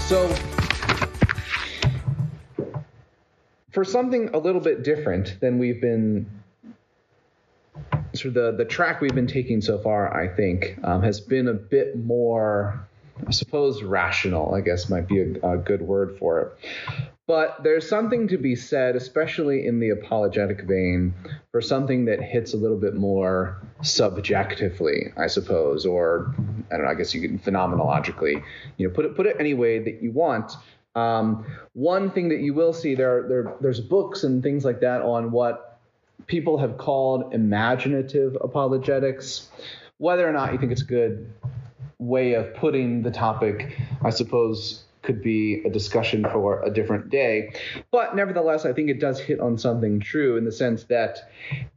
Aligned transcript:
So, 0.00 0.34
for 3.72 3.84
something 3.84 4.30
a 4.34 4.38
little 4.38 4.60
bit 4.60 4.84
different 4.84 5.40
than 5.40 5.58
we've 5.58 5.80
been, 5.80 6.26
sort 8.12 8.26
of 8.26 8.34
the, 8.34 8.52
the 8.52 8.64
track 8.64 9.00
we've 9.00 9.14
been 9.14 9.26
taking 9.26 9.60
so 9.60 9.78
far, 9.78 10.14
I 10.14 10.28
think, 10.28 10.78
um, 10.84 11.02
has 11.02 11.20
been 11.20 11.48
a 11.48 11.54
bit 11.54 11.96
more, 11.96 12.86
I 13.26 13.32
suppose, 13.32 13.82
rational, 13.82 14.54
I 14.54 14.60
guess 14.60 14.88
might 14.88 15.08
be 15.08 15.20
a, 15.20 15.54
a 15.54 15.56
good 15.58 15.82
word 15.82 16.18
for 16.18 16.40
it. 16.40 17.13
But 17.26 17.62
there's 17.62 17.88
something 17.88 18.28
to 18.28 18.36
be 18.36 18.54
said, 18.54 18.96
especially 18.96 19.66
in 19.66 19.80
the 19.80 19.90
apologetic 19.90 20.62
vein, 20.62 21.14
for 21.52 21.62
something 21.62 22.04
that 22.04 22.20
hits 22.20 22.52
a 22.52 22.58
little 22.58 22.76
bit 22.76 22.94
more 22.94 23.62
subjectively, 23.82 25.12
I 25.16 25.28
suppose, 25.28 25.86
or 25.86 26.34
I 26.70 26.76
don't 26.76 26.84
know, 26.84 26.90
I 26.90 26.94
guess 26.94 27.14
you 27.14 27.26
can 27.26 27.38
phenomenologically, 27.38 28.42
you 28.76 28.86
know, 28.86 28.94
put 28.94 29.06
it 29.06 29.16
put 29.16 29.26
it 29.26 29.36
any 29.40 29.54
way 29.54 29.78
that 29.78 30.02
you 30.02 30.12
want. 30.12 30.52
Um, 30.94 31.46
one 31.72 32.10
thing 32.10 32.28
that 32.28 32.40
you 32.40 32.52
will 32.52 32.74
see 32.74 32.94
there, 32.94 33.26
there 33.26 33.54
there's 33.60 33.80
books 33.80 34.24
and 34.24 34.42
things 34.42 34.64
like 34.64 34.80
that 34.80 35.00
on 35.00 35.30
what 35.30 35.80
people 36.26 36.58
have 36.58 36.76
called 36.76 37.32
imaginative 37.32 38.36
apologetics. 38.40 39.48
Whether 39.96 40.28
or 40.28 40.32
not 40.32 40.52
you 40.52 40.58
think 40.58 40.72
it's 40.72 40.82
a 40.82 40.86
good 40.86 41.32
way 41.98 42.34
of 42.34 42.54
putting 42.54 43.02
the 43.02 43.10
topic, 43.10 43.78
I 44.04 44.10
suppose 44.10 44.84
could 45.04 45.22
be 45.22 45.62
a 45.64 45.70
discussion 45.70 46.24
for 46.24 46.62
a 46.62 46.70
different 46.70 47.10
day. 47.10 47.54
But 47.92 48.16
nevertheless, 48.16 48.64
I 48.64 48.72
think 48.72 48.90
it 48.90 48.98
does 48.98 49.20
hit 49.20 49.38
on 49.38 49.58
something 49.58 50.00
true 50.00 50.36
in 50.36 50.44
the 50.44 50.52
sense 50.52 50.84
that 50.84 51.30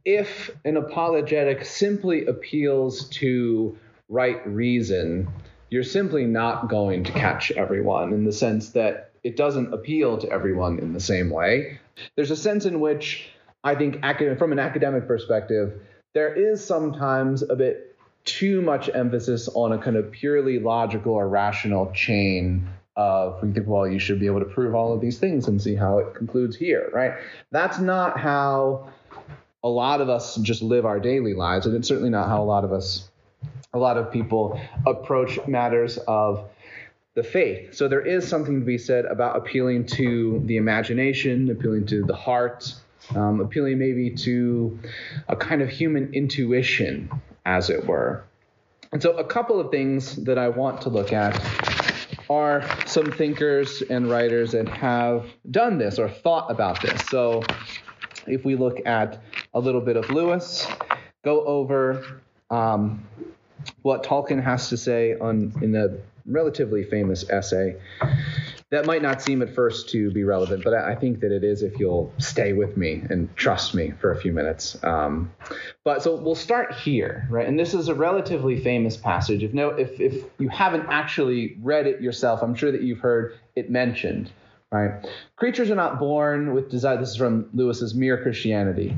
if 0.04 0.50
an 0.64 0.76
apologetic 0.76 1.64
simply 1.64 2.26
appeals 2.26 3.08
to 3.10 3.78
right 4.08 4.44
reason, 4.46 5.28
you're 5.70 5.84
simply 5.84 6.24
not 6.24 6.68
going 6.68 7.04
to 7.04 7.12
catch 7.12 7.50
everyone 7.50 8.12
in 8.12 8.24
the 8.24 8.32
sense 8.32 8.70
that 8.70 9.12
it 9.22 9.36
doesn't 9.36 9.74
appeal 9.74 10.18
to 10.18 10.30
everyone 10.30 10.78
in 10.78 10.94
the 10.94 11.00
same 11.00 11.28
way. 11.28 11.78
There's 12.16 12.30
a 12.30 12.36
sense 12.36 12.64
in 12.64 12.80
which 12.80 13.28
I 13.62 13.74
think, 13.74 14.00
from 14.38 14.52
an 14.52 14.58
academic 14.58 15.06
perspective, 15.06 15.80
there 16.14 16.32
is 16.32 16.64
sometimes 16.64 17.42
a 17.42 17.54
bit 17.56 17.96
too 18.24 18.62
much 18.62 18.88
emphasis 18.94 19.48
on 19.54 19.72
a 19.72 19.78
kind 19.78 19.96
of 19.96 20.10
purely 20.10 20.58
logical 20.58 21.12
or 21.14 21.28
rational 21.28 21.90
chain 21.92 22.68
of 22.98 23.40
we 23.42 23.52
think, 23.52 23.68
well, 23.68 23.86
you 23.86 24.00
should 24.00 24.18
be 24.18 24.26
able 24.26 24.40
to 24.40 24.46
prove 24.46 24.74
all 24.74 24.92
of 24.92 25.00
these 25.00 25.18
things 25.18 25.46
and 25.46 25.62
see 25.62 25.76
how 25.76 25.98
it 25.98 26.14
concludes 26.14 26.56
here, 26.56 26.90
right? 26.92 27.12
That's 27.52 27.78
not 27.78 28.18
how 28.18 28.90
a 29.62 29.68
lot 29.68 30.00
of 30.00 30.08
us 30.08 30.34
just 30.36 30.62
live 30.62 30.84
our 30.84 30.98
daily 30.98 31.32
lives, 31.32 31.64
and 31.64 31.76
it's 31.76 31.86
certainly 31.86 32.10
not 32.10 32.28
how 32.28 32.42
a 32.42 32.44
lot 32.44 32.64
of 32.64 32.72
us, 32.72 33.08
a 33.72 33.78
lot 33.78 33.96
of 33.96 34.12
people 34.12 34.60
approach 34.84 35.38
matters 35.46 35.96
of 36.08 36.48
the 37.14 37.22
faith. 37.22 37.74
So 37.74 37.86
there 37.86 38.04
is 38.04 38.26
something 38.26 38.60
to 38.60 38.66
be 38.66 38.78
said 38.78 39.04
about 39.04 39.36
appealing 39.36 39.86
to 39.86 40.42
the 40.46 40.56
imagination, 40.56 41.50
appealing 41.50 41.86
to 41.86 42.02
the 42.02 42.16
heart, 42.16 42.74
um, 43.14 43.40
appealing 43.40 43.78
maybe 43.78 44.10
to 44.10 44.76
a 45.28 45.36
kind 45.36 45.62
of 45.62 45.70
human 45.70 46.12
intuition, 46.14 47.10
as 47.46 47.70
it 47.70 47.86
were. 47.86 48.24
And 48.90 49.00
so, 49.00 49.12
a 49.18 49.24
couple 49.24 49.60
of 49.60 49.70
things 49.70 50.16
that 50.24 50.38
I 50.38 50.48
want 50.48 50.80
to 50.82 50.88
look 50.88 51.12
at 51.12 51.34
are 52.30 52.64
some 52.86 53.10
thinkers 53.10 53.82
and 53.82 54.10
writers 54.10 54.52
that 54.52 54.68
have 54.68 55.26
done 55.50 55.78
this 55.78 55.98
or 55.98 56.08
thought 56.08 56.50
about 56.50 56.82
this. 56.82 57.00
So 57.06 57.42
if 58.26 58.44
we 58.44 58.56
look 58.56 58.84
at 58.86 59.22
a 59.54 59.60
little 59.60 59.80
bit 59.80 59.96
of 59.96 60.10
Lewis, 60.10 60.66
go 61.24 61.44
over 61.44 62.20
um, 62.50 63.04
what 63.82 64.04
Tolkien 64.04 64.42
has 64.42 64.68
to 64.68 64.76
say 64.76 65.16
on 65.18 65.52
in 65.62 65.72
the 65.72 66.00
relatively 66.26 66.84
famous 66.84 67.28
essay 67.30 67.76
that 68.70 68.84
might 68.84 69.00
not 69.00 69.22
seem 69.22 69.40
at 69.40 69.54
first 69.54 69.88
to 69.90 70.10
be 70.10 70.24
relevant, 70.24 70.62
but 70.62 70.74
I 70.74 70.94
think 70.94 71.20
that 71.20 71.32
it 71.32 71.42
is 71.42 71.62
if 71.62 71.78
you'll 71.78 72.12
stay 72.18 72.52
with 72.52 72.76
me 72.76 73.02
and 73.08 73.34
trust 73.34 73.74
me 73.74 73.92
for 73.98 74.12
a 74.12 74.20
few 74.20 74.32
minutes. 74.32 74.82
Um, 74.84 75.32
but 75.84 76.02
so 76.02 76.16
we'll 76.16 76.34
start 76.34 76.74
here, 76.74 77.26
right? 77.30 77.46
And 77.46 77.58
this 77.58 77.72
is 77.72 77.88
a 77.88 77.94
relatively 77.94 78.60
famous 78.60 78.96
passage. 78.96 79.42
If 79.42 79.54
no, 79.54 79.70
if 79.70 79.98
if 79.98 80.24
you 80.38 80.48
haven't 80.48 80.86
actually 80.88 81.56
read 81.62 81.86
it 81.86 82.02
yourself, 82.02 82.42
I'm 82.42 82.54
sure 82.54 82.70
that 82.70 82.82
you've 82.82 83.00
heard 83.00 83.38
it 83.56 83.70
mentioned, 83.70 84.30
right? 84.70 85.06
Creatures 85.36 85.70
are 85.70 85.76
not 85.76 85.98
born 85.98 86.52
with 86.52 86.70
desire. 86.70 86.98
This 86.98 87.10
is 87.10 87.16
from 87.16 87.48
Lewis's 87.54 87.94
Mere 87.94 88.22
Christianity. 88.22 88.94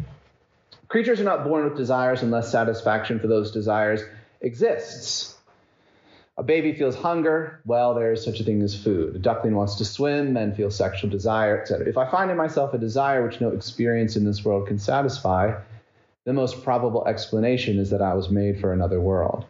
Creatures 0.89 1.21
are 1.21 1.25
not 1.25 1.45
born 1.45 1.63
with 1.63 1.77
desires 1.77 2.23
unless 2.23 2.51
satisfaction 2.51 3.21
for 3.21 3.29
those 3.29 3.53
desires 3.53 4.03
exists. 4.41 5.37
A 6.41 6.43
baby 6.43 6.73
feels 6.73 6.97
hunger, 6.97 7.61
well, 7.67 7.93
there 7.93 8.13
is 8.13 8.25
such 8.25 8.41
a 8.41 8.45
thing 8.45 8.63
as 8.63 8.75
food. 8.75 9.15
A 9.15 9.19
duckling 9.19 9.55
wants 9.55 9.75
to 9.75 9.85
swim, 9.85 10.33
men 10.33 10.55
feel 10.55 10.71
sexual 10.71 11.11
desire, 11.11 11.61
etc. 11.61 11.87
If 11.87 11.99
I 11.99 12.11
find 12.11 12.31
in 12.31 12.39
myself 12.39 12.73
a 12.73 12.79
desire 12.79 13.23
which 13.23 13.43
no 13.43 13.51
experience 13.51 14.17
in 14.17 14.25
this 14.25 14.43
world 14.43 14.67
can 14.67 14.79
satisfy, 14.79 15.61
the 16.25 16.33
most 16.33 16.65
probable 16.65 17.07
explanation 17.07 17.79
is 17.79 17.91
that 17.91 18.01
I 18.01 18.15
was 18.15 18.31
made 18.31 18.59
for 18.59 18.73
another 18.73 19.03
world. 19.03 19.45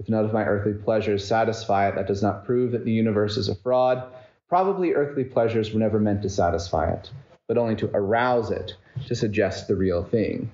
If 0.00 0.08
none 0.08 0.24
of 0.24 0.32
my 0.32 0.44
earthly 0.44 0.72
pleasures 0.72 1.24
satisfy 1.24 1.90
it, 1.90 1.94
that 1.94 2.08
does 2.08 2.24
not 2.24 2.44
prove 2.44 2.72
that 2.72 2.84
the 2.84 2.90
universe 2.90 3.36
is 3.36 3.48
a 3.48 3.54
fraud. 3.54 4.02
Probably 4.48 4.94
earthly 4.94 5.22
pleasures 5.22 5.72
were 5.72 5.78
never 5.78 6.00
meant 6.00 6.22
to 6.22 6.28
satisfy 6.28 6.90
it, 6.90 7.08
but 7.46 7.56
only 7.56 7.76
to 7.76 7.90
arouse 7.94 8.50
it, 8.50 8.74
to 9.06 9.14
suggest 9.14 9.68
the 9.68 9.76
real 9.76 10.02
thing. 10.02 10.50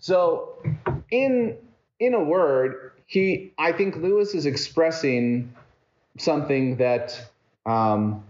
So, 0.00 0.62
in 1.10 1.56
in 2.00 2.12
a 2.12 2.22
word, 2.22 2.92
he 3.06 3.52
I 3.58 3.72
think 3.72 3.96
Lewis 3.96 4.34
is 4.34 4.46
expressing 4.46 5.52
something 6.18 6.76
that 6.76 7.20
um, 7.66 8.24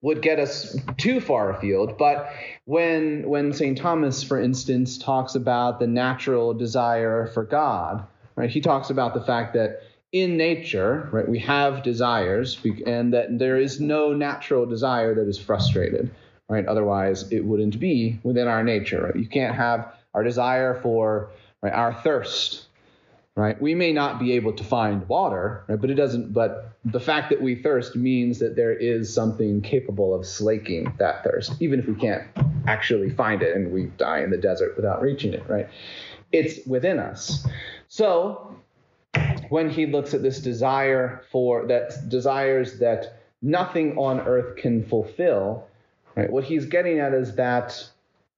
would 0.00 0.22
get 0.22 0.38
us 0.38 0.76
too 0.96 1.20
far 1.20 1.50
afield. 1.50 1.98
But 1.98 2.30
when 2.64 3.28
when 3.28 3.52
St. 3.52 3.76
Thomas, 3.76 4.22
for 4.22 4.40
instance, 4.40 4.98
talks 4.98 5.34
about 5.34 5.80
the 5.80 5.86
natural 5.86 6.54
desire 6.54 7.26
for 7.26 7.44
God, 7.44 8.06
right? 8.36 8.50
He 8.50 8.60
talks 8.60 8.90
about 8.90 9.14
the 9.14 9.22
fact 9.22 9.54
that 9.54 9.82
in 10.10 10.38
nature, 10.38 11.08
right, 11.12 11.28
we 11.28 11.38
have 11.40 11.82
desires, 11.82 12.58
and 12.86 13.12
that 13.12 13.38
there 13.38 13.58
is 13.58 13.78
no 13.78 14.14
natural 14.14 14.64
desire 14.64 15.14
that 15.14 15.28
is 15.28 15.38
frustrated, 15.38 16.10
right? 16.48 16.64
Otherwise, 16.66 17.30
it 17.30 17.44
wouldn't 17.44 17.78
be 17.78 18.18
within 18.22 18.48
our 18.48 18.62
nature. 18.62 19.02
Right? 19.02 19.16
You 19.16 19.28
can't 19.28 19.54
have 19.54 19.92
our 20.14 20.22
desire 20.22 20.80
for 20.80 21.30
right, 21.62 21.72
our 21.72 21.92
thirst 21.92 22.67
right? 23.38 23.60
We 23.62 23.76
may 23.76 23.92
not 23.92 24.18
be 24.18 24.32
able 24.32 24.52
to 24.52 24.64
find 24.64 25.08
water, 25.08 25.62
right? 25.68 25.80
But 25.80 25.90
it 25.90 25.94
doesn't. 25.94 26.32
But 26.32 26.76
the 26.84 26.98
fact 26.98 27.30
that 27.30 27.40
we 27.40 27.54
thirst 27.54 27.94
means 27.94 28.40
that 28.40 28.56
there 28.56 28.72
is 28.72 29.14
something 29.14 29.62
capable 29.62 30.12
of 30.12 30.26
slaking 30.26 30.92
that 30.98 31.22
thirst, 31.22 31.52
even 31.60 31.78
if 31.78 31.86
we 31.86 31.94
can't 31.94 32.24
actually 32.66 33.10
find 33.10 33.40
it 33.42 33.54
and 33.54 33.70
we 33.70 33.84
die 33.96 34.22
in 34.22 34.30
the 34.30 34.36
desert 34.36 34.74
without 34.74 35.00
reaching 35.00 35.32
it, 35.34 35.48
right? 35.48 35.68
It's 36.32 36.66
within 36.66 36.98
us. 36.98 37.46
So 37.86 38.56
when 39.50 39.70
he 39.70 39.86
looks 39.86 40.14
at 40.14 40.22
this 40.22 40.40
desire 40.40 41.22
for 41.30 41.64
that 41.68 42.08
desires 42.08 42.80
that 42.80 43.20
nothing 43.40 43.96
on 43.96 44.18
earth 44.20 44.56
can 44.56 44.84
fulfill, 44.84 45.64
right? 46.16 46.28
What 46.28 46.42
he's 46.42 46.66
getting 46.66 46.98
at 46.98 47.14
is 47.14 47.36
that 47.36 47.88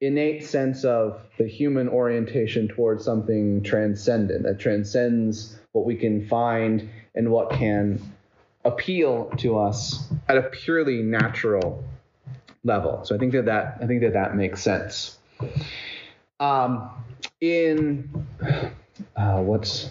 innate 0.00 0.44
sense 0.44 0.84
of 0.84 1.20
the 1.38 1.46
human 1.46 1.88
orientation 1.88 2.68
towards 2.68 3.04
something 3.04 3.62
transcendent 3.62 4.44
that 4.44 4.58
transcends 4.58 5.58
what 5.72 5.84
we 5.84 5.94
can 5.94 6.26
find 6.26 6.88
and 7.14 7.30
what 7.30 7.50
can 7.50 8.00
appeal 8.64 9.30
to 9.38 9.58
us 9.58 10.08
at 10.28 10.36
a 10.36 10.42
purely 10.42 11.02
natural 11.02 11.84
level. 12.64 13.04
So 13.04 13.14
I 13.14 13.18
think 13.18 13.32
that 13.32 13.46
that 13.46 13.78
I 13.80 13.86
think 13.86 14.02
that 14.02 14.14
that 14.14 14.34
makes 14.36 14.62
sense. 14.62 15.18
Um, 16.38 16.90
in 17.40 18.26
uh, 19.16 19.40
what's 19.40 19.90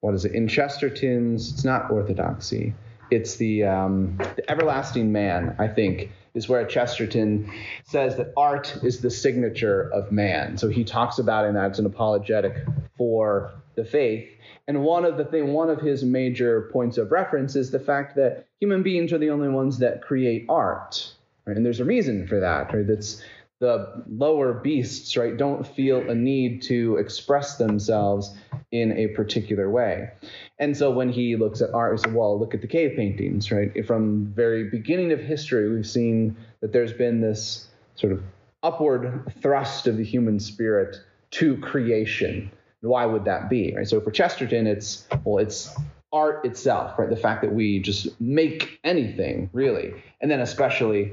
what 0.00 0.14
is 0.14 0.24
it 0.24 0.32
in 0.32 0.48
Chesterton's? 0.48 1.52
It's 1.52 1.64
not 1.64 1.90
orthodoxy. 1.90 2.74
It's 3.10 3.36
the 3.36 3.64
um, 3.64 4.18
the 4.36 4.50
everlasting 4.50 5.12
man. 5.12 5.56
I 5.58 5.68
think 5.68 6.10
is 6.34 6.48
where 6.48 6.64
Chesterton 6.66 7.52
says 7.84 8.16
that 8.16 8.32
art 8.36 8.76
is 8.82 9.00
the 9.00 9.10
signature 9.10 9.90
of 9.92 10.12
man. 10.12 10.56
So 10.56 10.68
he 10.68 10.84
talks 10.84 11.18
about 11.18 11.44
it, 11.44 11.54
that's 11.54 11.78
an 11.78 11.86
apologetic 11.86 12.64
for 12.96 13.52
the 13.74 13.84
faith. 13.84 14.28
And 14.66 14.82
one 14.82 15.04
of 15.04 15.16
the 15.16 15.24
thing, 15.24 15.52
one 15.52 15.70
of 15.70 15.80
his 15.80 16.04
major 16.04 16.68
points 16.72 16.98
of 16.98 17.10
reference 17.10 17.56
is 17.56 17.70
the 17.70 17.80
fact 17.80 18.16
that 18.16 18.46
human 18.60 18.82
beings 18.82 19.12
are 19.12 19.18
the 19.18 19.30
only 19.30 19.48
ones 19.48 19.78
that 19.78 20.02
create 20.02 20.44
art. 20.48 21.12
Right? 21.46 21.56
And 21.56 21.64
there's 21.64 21.80
a 21.80 21.84
reason 21.84 22.26
for 22.26 22.40
that. 22.40 22.74
Right? 22.74 22.86
That's 22.86 23.22
the 23.60 24.04
lower 24.08 24.52
beasts, 24.52 25.16
right, 25.16 25.36
don't 25.36 25.66
feel 25.66 26.08
a 26.10 26.14
need 26.14 26.62
to 26.62 26.96
express 26.96 27.56
themselves 27.56 28.34
in 28.70 28.92
a 28.96 29.08
particular 29.08 29.68
way. 29.68 30.10
And 30.58 30.76
so 30.76 30.90
when 30.90 31.08
he 31.08 31.34
looks 31.36 31.60
at 31.60 31.74
art, 31.74 31.98
he 31.98 32.04
says, 32.04 32.12
well, 32.12 32.38
look 32.38 32.54
at 32.54 32.60
the 32.60 32.68
cave 32.68 32.96
paintings, 32.96 33.50
right? 33.50 33.84
From 33.86 34.26
the 34.26 34.30
very 34.30 34.70
beginning 34.70 35.12
of 35.12 35.20
history, 35.20 35.74
we've 35.74 35.86
seen 35.86 36.36
that 36.60 36.72
there's 36.72 36.92
been 36.92 37.20
this 37.20 37.68
sort 37.96 38.12
of 38.12 38.22
upward 38.62 39.32
thrust 39.40 39.86
of 39.86 39.96
the 39.96 40.04
human 40.04 40.38
spirit 40.38 40.96
to 41.30 41.56
creation. 41.58 42.50
Why 42.80 43.06
would 43.06 43.24
that 43.24 43.50
be? 43.50 43.74
Right? 43.74 43.88
So 43.88 44.00
for 44.00 44.12
Chesterton, 44.12 44.66
it's 44.68 45.06
well, 45.24 45.38
it's 45.38 45.74
art 46.12 46.44
itself, 46.44 46.98
right? 46.98 47.10
The 47.10 47.16
fact 47.16 47.42
that 47.42 47.52
we 47.52 47.80
just 47.80 48.20
make 48.20 48.78
anything, 48.84 49.50
really, 49.52 49.94
and 50.20 50.30
then 50.30 50.40
especially 50.40 51.12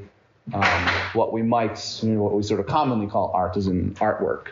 um, 0.53 0.87
what 1.13 1.33
we 1.33 1.41
might, 1.41 1.77
what 2.03 2.33
we 2.33 2.43
sort 2.43 2.59
of 2.59 2.67
commonly 2.67 3.07
call 3.07 3.31
art, 3.33 3.57
as 3.57 3.67
in 3.67 3.93
artwork. 3.95 4.47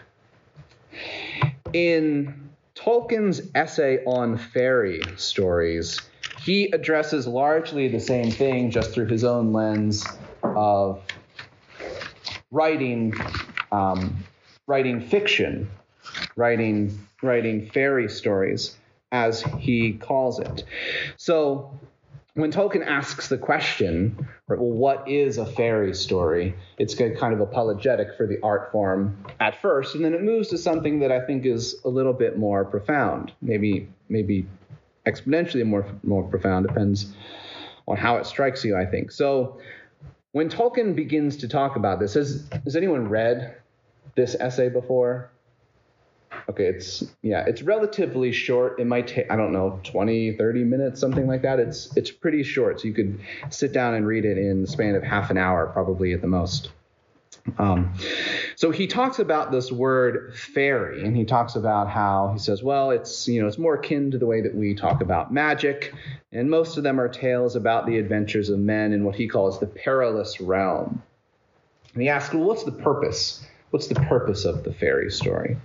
In 1.73 2.49
Tolkien's 2.75 3.41
essay 3.55 4.03
on 4.05 4.37
fairy 4.37 5.01
stories, 5.17 5.99
he 6.41 6.65
addresses 6.71 7.27
largely 7.27 7.87
the 7.87 7.99
same 7.99 8.31
thing 8.31 8.71
just 8.71 8.91
through 8.91 9.07
his 9.07 9.23
own 9.23 9.53
lens 9.53 10.05
of 10.43 11.01
writing 12.51 13.13
um, 13.71 14.23
writing 14.67 15.01
fiction, 15.01 15.69
writing 16.35 17.07
writing 17.21 17.69
fairy 17.69 18.09
stories, 18.09 18.75
as 19.11 19.41
he 19.59 19.93
calls 19.93 20.39
it. 20.39 20.63
So 21.17 21.79
when 22.35 22.51
Tolkien 22.51 22.85
asks 22.85 23.27
the 23.27 23.37
question, 23.37 24.27
right, 24.47 24.59
well, 24.59 24.71
what 24.71 25.07
is 25.07 25.37
a 25.37 25.45
fairy 25.45 25.93
story? 25.93 26.55
It's 26.79 26.95
kind 26.95 27.33
of 27.33 27.39
apologetic 27.39 28.15
for 28.17 28.25
the 28.25 28.39
art 28.41 28.71
form 28.71 29.17
at 29.39 29.61
first, 29.61 29.93
and 29.93 30.03
then 30.03 30.13
it 30.13 30.23
moves 30.23 30.47
to 30.49 30.57
something 30.57 30.99
that 30.99 31.11
I 31.11 31.23
think 31.25 31.45
is 31.45 31.75
a 31.85 31.89
little 31.89 32.13
bit 32.13 32.37
more 32.37 32.65
profound, 32.65 33.31
maybe 33.41 33.87
maybe 34.09 34.47
exponentially 35.05 35.65
more 35.65 35.85
more 36.01 36.23
profound. 36.23 36.67
Depends 36.67 37.13
on 37.87 37.97
how 37.97 38.17
it 38.17 38.25
strikes 38.25 38.65
you, 38.65 38.75
I 38.75 38.85
think. 38.85 39.11
So 39.11 39.59
when 40.31 40.49
Tolkien 40.49 40.95
begins 40.95 41.37
to 41.37 41.47
talk 41.47 41.75
about 41.75 41.99
this, 41.99 42.15
has 42.15 42.49
has 42.63 42.75
anyone 42.75 43.09
read 43.09 43.57
this 44.15 44.35
essay 44.39 44.69
before? 44.69 45.29
Okay, 46.49 46.65
it's 46.65 47.03
yeah, 47.21 47.45
it's 47.47 47.61
relatively 47.61 48.31
short. 48.31 48.79
It 48.79 48.87
might 48.87 49.07
take 49.07 49.31
I 49.31 49.35
don't 49.35 49.53
know 49.53 49.79
20, 49.83 50.33
30 50.33 50.63
minutes, 50.63 50.99
something 50.99 51.27
like 51.27 51.41
that. 51.43 51.59
It's 51.59 51.95
it's 51.95 52.11
pretty 52.11 52.43
short, 52.43 52.81
so 52.81 52.87
you 52.87 52.93
could 52.93 53.19
sit 53.49 53.71
down 53.71 53.93
and 53.93 54.05
read 54.05 54.25
it 54.25 54.37
in 54.37 54.61
the 54.61 54.67
span 54.67 54.95
of 54.95 55.03
half 55.03 55.29
an 55.29 55.37
hour, 55.37 55.67
probably 55.67 56.13
at 56.13 56.21
the 56.21 56.27
most. 56.27 56.71
Um, 57.57 57.93
so 58.55 58.71
he 58.71 58.87
talks 58.87 59.19
about 59.19 59.51
this 59.51 59.71
word 59.71 60.35
fairy, 60.37 61.05
and 61.05 61.15
he 61.15 61.25
talks 61.25 61.55
about 61.55 61.89
how 61.89 62.31
he 62.33 62.39
says, 62.39 62.63
well, 62.63 62.91
it's 62.91 63.27
you 63.27 63.41
know 63.41 63.47
it's 63.47 63.57
more 63.57 63.75
akin 63.75 64.11
to 64.11 64.17
the 64.17 64.25
way 64.25 64.41
that 64.41 64.53
we 64.53 64.75
talk 64.75 65.01
about 65.01 65.33
magic, 65.33 65.93
and 66.31 66.49
most 66.49 66.77
of 66.77 66.83
them 66.83 66.99
are 66.99 67.09
tales 67.09 67.55
about 67.55 67.85
the 67.85 67.97
adventures 67.97 68.49
of 68.49 68.59
men 68.59 68.91
in 68.91 69.03
what 69.03 69.15
he 69.15 69.27
calls 69.27 69.59
the 69.59 69.67
perilous 69.67 70.41
realm. 70.41 71.01
And 71.93 72.01
he 72.01 72.09
asks, 72.09 72.33
well, 72.33 72.43
what's 72.43 72.63
the 72.63 72.71
purpose? 72.71 73.45
What's 73.69 73.87
the 73.87 73.95
purpose 73.95 74.45
of 74.45 74.63
the 74.63 74.73
fairy 74.73 75.11
story? 75.11 75.57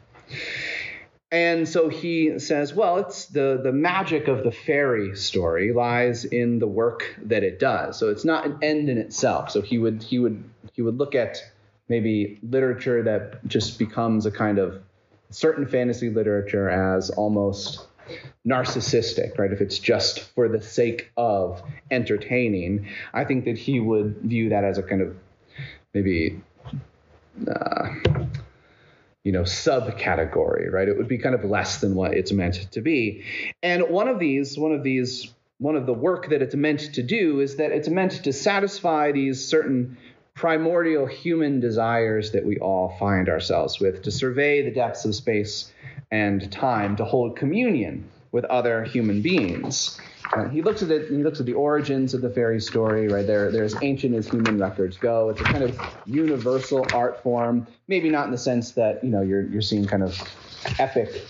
And 1.31 1.69
so 1.69 1.91
he 1.91 2.39
says, 2.39 2.73
well, 2.73 2.97
it's 2.99 3.27
the, 3.27 3.61
the 3.63 3.73
magic 3.73 4.29
of 4.29 4.45
the 4.45 4.53
fairy 4.53 5.15
story 5.15 5.73
lies 5.73 6.25
in 6.25 6.59
the 6.59 6.67
work 6.67 7.17
that 7.25 7.43
it 7.45 7.59
does. 7.59 7.99
So 7.99 8.09
it's 8.09 8.25
not 8.25 8.47
an 8.47 8.59
end 8.63 8.89
in 8.89 8.97
itself. 8.97 9.51
So 9.51 9.61
he 9.61 9.77
would 9.77 10.03
he 10.03 10.19
would 10.19 10.43
he 10.73 10.81
would 10.81 10.97
look 10.97 11.15
at 11.15 11.39
maybe 11.89 12.39
literature 12.43 13.03
that 13.03 13.47
just 13.47 13.79
becomes 13.79 14.25
a 14.25 14.31
kind 14.31 14.59
of 14.59 14.81
certain 15.31 15.67
fantasy 15.67 16.09
literature 16.09 16.71
as 16.71 17.11
almost 17.11 17.87
narcissistic, 18.47 19.39
right? 19.39 19.53
If 19.53 19.61
it's 19.61 19.79
just 19.79 20.21
for 20.21 20.49
the 20.49 20.63
sake 20.63 21.11
of 21.19 21.63
entertaining, 21.91 22.89
I 23.13 23.25
think 23.25 23.45
that 23.45 23.59
he 23.59 23.81
would 23.81 24.17
view 24.23 24.49
that 24.49 24.65
as 24.65 24.79
a 24.79 24.83
kind 24.83 25.03
of 25.03 25.17
maybe 25.93 26.41
uh, 27.47 27.95
you 29.29 29.33
know, 29.33 29.43
subcategory, 29.43 30.73
right? 30.73 30.89
It 30.89 30.97
would 30.97 31.07
be 31.07 31.19
kind 31.19 31.35
of 31.35 31.45
less 31.45 31.83
than 31.83 31.95
what 31.95 32.15
it's 32.15 32.33
meant 32.33 32.73
to 32.73 32.81
be. 32.81 33.25
And 33.63 33.91
one 33.91 34.09
of 34.09 34.19
these, 34.19 34.57
one 34.57 34.73
of 34.73 34.83
these, 34.83 35.35
one 35.59 35.77
of 35.77 35.85
the 35.85 35.93
work 35.93 36.31
that 36.31 36.41
it's 36.41 36.55
meant 36.55 36.95
to 36.95 37.03
do 37.03 37.41
is 37.41 37.57
that 37.57 37.71
it's 37.71 37.91
meant 37.91 38.25
to 38.25 38.33
satisfy 38.33 39.13
these 39.13 39.47
certain 39.47 39.99
primordial 40.33 41.05
human 41.05 41.61
desires 41.61 42.31
that 42.31 42.47
we 42.47 42.57
all 42.57 42.97
find 42.99 43.29
ourselves 43.29 43.79
with, 43.79 44.01
to 44.05 44.11
survey 44.11 44.63
the 44.63 44.71
depths 44.71 45.05
of 45.05 45.15
space 45.15 45.71
and 46.11 46.51
time, 46.51 46.97
to 46.97 47.05
hold 47.05 47.37
communion 47.37 48.09
with 48.33 48.45
other 48.47 48.85
human 48.85 49.23
beings. 49.23 49.99
Uh, 50.33 50.49
he 50.49 50.61
looks 50.63 50.83
at 50.83 50.91
it. 50.91 51.09
He 51.09 51.23
looks 51.23 51.41
at 51.41 51.47
the 51.47 51.55
origins 51.55 52.13
of 52.13 52.21
the 52.21 52.31
fairy 52.31 52.61
story. 52.61 53.09
Right 53.09 53.27
there, 53.27 53.51
they're 53.51 53.65
as 53.65 53.77
ancient 53.83 54.15
as 54.15 54.29
human 54.29 54.59
records 54.59 54.97
go. 54.97 55.31
It's 55.31 55.41
a 55.41 55.45
kind 55.45 55.65
of 55.65 55.81
universal 56.07 56.87
art 56.93 57.23
form. 57.23 57.67
Maybe 57.87 58.11
not 58.11 58.27
in 58.27 58.33
the 58.33 58.39
sense 58.39 58.73
that 58.73 59.03
you 59.03 59.11
know 59.11 59.23
you're 59.23 59.43
you're 59.43 59.63
seeing 59.63 59.87
kind 59.87 60.03
of 60.03 60.21
epic, 60.79 61.25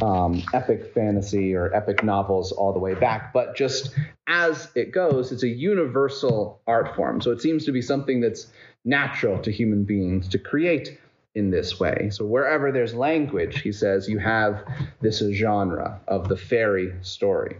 um, 0.00 0.42
epic 0.54 0.94
fantasy 0.94 1.54
or 1.54 1.74
epic 1.74 2.02
novels 2.02 2.52
all 2.52 2.72
the 2.72 2.78
way 2.78 2.94
back, 2.94 3.32
but 3.32 3.56
just 3.56 3.94
as 4.26 4.70
it 4.74 4.92
goes, 4.92 5.32
it's 5.32 5.42
a 5.42 5.48
universal 5.48 6.60
art 6.66 6.96
form. 6.96 7.20
So 7.20 7.30
it 7.30 7.40
seems 7.40 7.64
to 7.66 7.72
be 7.72 7.82
something 7.82 8.20
that's 8.20 8.46
natural 8.84 9.38
to 9.42 9.52
human 9.52 9.84
beings 9.84 10.28
to 10.28 10.38
create 10.38 10.98
in 11.36 11.50
this 11.50 11.78
way. 11.78 12.08
So 12.10 12.24
wherever 12.24 12.72
there's 12.72 12.94
language, 12.94 13.60
he 13.60 13.70
says, 13.70 14.08
you 14.08 14.18
have 14.18 14.64
this 15.02 15.22
genre 15.32 16.00
of 16.08 16.28
the 16.28 16.36
fairy 16.36 16.94
story. 17.02 17.58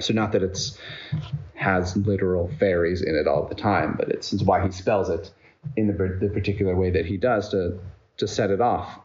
So 0.00 0.12
not 0.12 0.32
that 0.32 0.42
it's 0.42 0.76
has 1.54 1.96
literal 1.96 2.50
fairies 2.58 3.00
in 3.02 3.14
it 3.16 3.26
all 3.26 3.46
the 3.46 3.54
time, 3.54 3.94
but 3.96 4.08
it's, 4.10 4.32
it's 4.32 4.42
why 4.42 4.64
he 4.64 4.70
spells 4.72 5.08
it 5.08 5.30
in 5.76 5.86
the, 5.86 6.18
the 6.20 6.28
particular 6.28 6.74
way 6.74 6.90
that 6.90 7.06
he 7.06 7.16
does 7.16 7.48
to 7.50 7.78
to 8.18 8.26
set 8.26 8.50
it 8.50 8.60
off. 8.60 8.98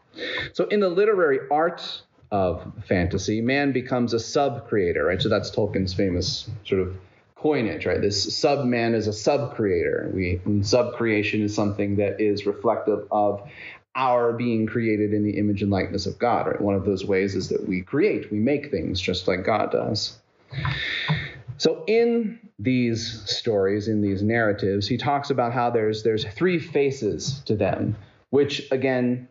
So 0.52 0.64
in 0.64 0.80
the 0.80 0.88
literary 0.88 1.38
art 1.50 2.02
of 2.32 2.72
fantasy, 2.88 3.40
man 3.40 3.70
becomes 3.70 4.12
a 4.12 4.18
sub 4.18 4.68
creator, 4.68 5.04
right? 5.04 5.22
So 5.22 5.28
that's 5.28 5.52
Tolkien's 5.52 5.94
famous 5.94 6.50
sort 6.64 6.80
of 6.80 6.96
coinage, 7.36 7.86
right? 7.86 8.00
This 8.00 8.36
sub 8.36 8.64
man 8.64 8.94
is 8.94 9.06
a 9.06 9.12
sub 9.12 9.54
creator. 9.54 10.10
We 10.12 10.40
sub 10.62 10.94
creation 10.94 11.42
is 11.42 11.54
something 11.54 11.96
that 11.96 12.20
is 12.20 12.44
reflective 12.44 13.06
of 13.12 13.48
our 13.96 14.32
being 14.32 14.66
created 14.66 15.12
in 15.12 15.24
the 15.24 15.38
image 15.38 15.62
and 15.62 15.70
likeness 15.70 16.06
of 16.06 16.18
God, 16.18 16.46
right? 16.46 16.60
One 16.60 16.74
of 16.74 16.84
those 16.84 17.04
ways 17.04 17.34
is 17.34 17.48
that 17.48 17.66
we 17.68 17.82
create, 17.82 18.30
we 18.30 18.38
make 18.38 18.70
things 18.70 19.00
just 19.00 19.28
like 19.28 19.44
God 19.44 19.70
does. 19.70 20.18
So 21.58 21.84
in 21.86 22.40
these 22.58 23.22
stories, 23.30 23.88
in 23.88 24.00
these 24.00 24.22
narratives, 24.22 24.88
he 24.88 24.96
talks 24.96 25.30
about 25.30 25.52
how 25.52 25.70
there's 25.70 26.02
there's 26.02 26.24
three 26.24 26.58
faces 26.58 27.40
to 27.46 27.56
them, 27.56 27.96
which 28.30 28.70
again 28.72 29.28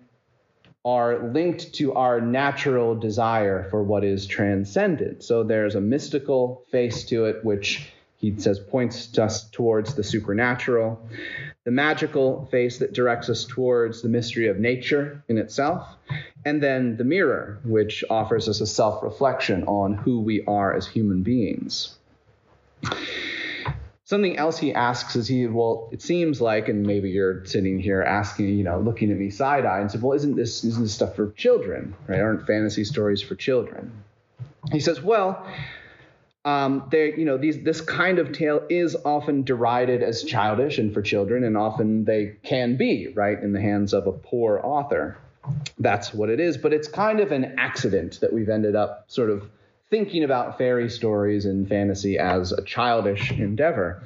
are 0.85 1.31
linked 1.31 1.73
to 1.75 1.93
our 1.93 2.19
natural 2.19 2.93
desire 2.95 3.69
for 3.69 3.83
what 3.83 4.03
is 4.03 4.25
transcendent. 4.27 5.23
So 5.23 5.43
there's 5.43 5.75
a 5.75 5.81
mystical 5.81 6.63
face 6.71 7.05
to 7.05 7.25
it, 7.25 7.43
which 7.43 7.93
he 8.23 8.39
says 8.39 8.57
points 8.57 9.17
us 9.19 9.49
towards 9.49 9.95
the 9.95 10.03
supernatural 10.03 10.99
the 11.63 11.71
magical 11.71 12.45
face 12.51 12.79
that 12.79 12.93
directs 12.93 13.29
us 13.29 13.45
towards 13.45 14.01
the 14.01 14.09
mystery 14.09 14.47
of 14.47 14.59
nature 14.59 15.23
in 15.29 15.37
itself, 15.37 15.87
and 16.45 16.61
then 16.61 16.97
the 16.97 17.05
mirror, 17.05 17.59
which 17.63 18.03
offers 18.09 18.49
us 18.49 18.59
a 18.59 18.67
self 18.67 19.01
reflection 19.01 19.63
on 19.63 19.93
who 19.93 20.19
we 20.19 20.43
are 20.45 20.75
as 20.75 20.85
human 20.85 21.23
beings. 21.23 21.95
Something 24.03 24.37
else 24.37 24.59
he 24.59 24.73
asks 24.73 25.15
is 25.15 25.27
he, 25.27 25.47
well, 25.47 25.89
it 25.93 26.01
seems 26.01 26.41
like, 26.41 26.67
and 26.67 26.85
maybe 26.85 27.09
you're 27.09 27.45
sitting 27.45 27.79
here 27.79 28.01
asking, 28.01 28.49
you 28.49 28.65
know, 28.65 28.79
looking 28.79 29.09
at 29.09 29.17
me 29.17 29.29
side 29.29 29.65
eye 29.65 29.79
and 29.79 29.89
said, 29.89 30.01
well, 30.01 30.11
isn't 30.13 30.35
this, 30.35 30.65
isn't 30.65 30.83
this 30.83 30.93
stuff 30.93 31.15
for 31.15 31.31
children, 31.31 31.95
right? 32.07 32.19
Aren't 32.19 32.45
fantasy 32.45 32.83
stories 32.83 33.21
for 33.21 33.35
children? 33.35 34.03
He 34.71 34.81
says, 34.81 35.01
well, 35.01 35.47
um, 36.45 36.87
there, 36.91 37.07
you 37.07 37.23
know, 37.23 37.37
these 37.37 37.63
this 37.63 37.79
kind 37.79 38.19
of 38.19 38.33
tale 38.33 38.61
is 38.69 38.95
often 39.05 39.43
derided 39.43 40.03
as 40.03 40.23
childish 40.23 40.77
and 40.77 40.93
for 40.93 41.01
children, 41.01 41.43
and 41.43 41.55
often 41.55 42.03
they 42.03 42.35
can 42.43 42.75
be 42.75 43.07
right 43.07 43.41
in 43.41 43.53
the 43.53 43.61
hands 43.61 43.93
of 43.93 44.07
a 44.07 44.11
poor 44.11 44.59
author. 44.61 45.17
That's 45.79 46.13
what 46.13 46.29
it 46.29 46.39
is. 46.39 46.57
But 46.57 46.73
it's 46.73 46.87
kind 46.87 47.19
of 47.21 47.31
an 47.31 47.55
accident 47.57 48.19
that 48.21 48.33
we've 48.33 48.49
ended 48.49 48.75
up 48.75 49.05
sort 49.07 49.29
of 49.29 49.49
thinking 49.89 50.23
about 50.23 50.57
fairy 50.57 50.89
stories 50.89 51.45
and 51.45 51.67
fantasy 51.67 52.17
as 52.17 52.51
a 52.51 52.61
childish 52.61 53.31
endeavor. 53.31 54.03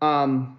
Um, 0.00 0.56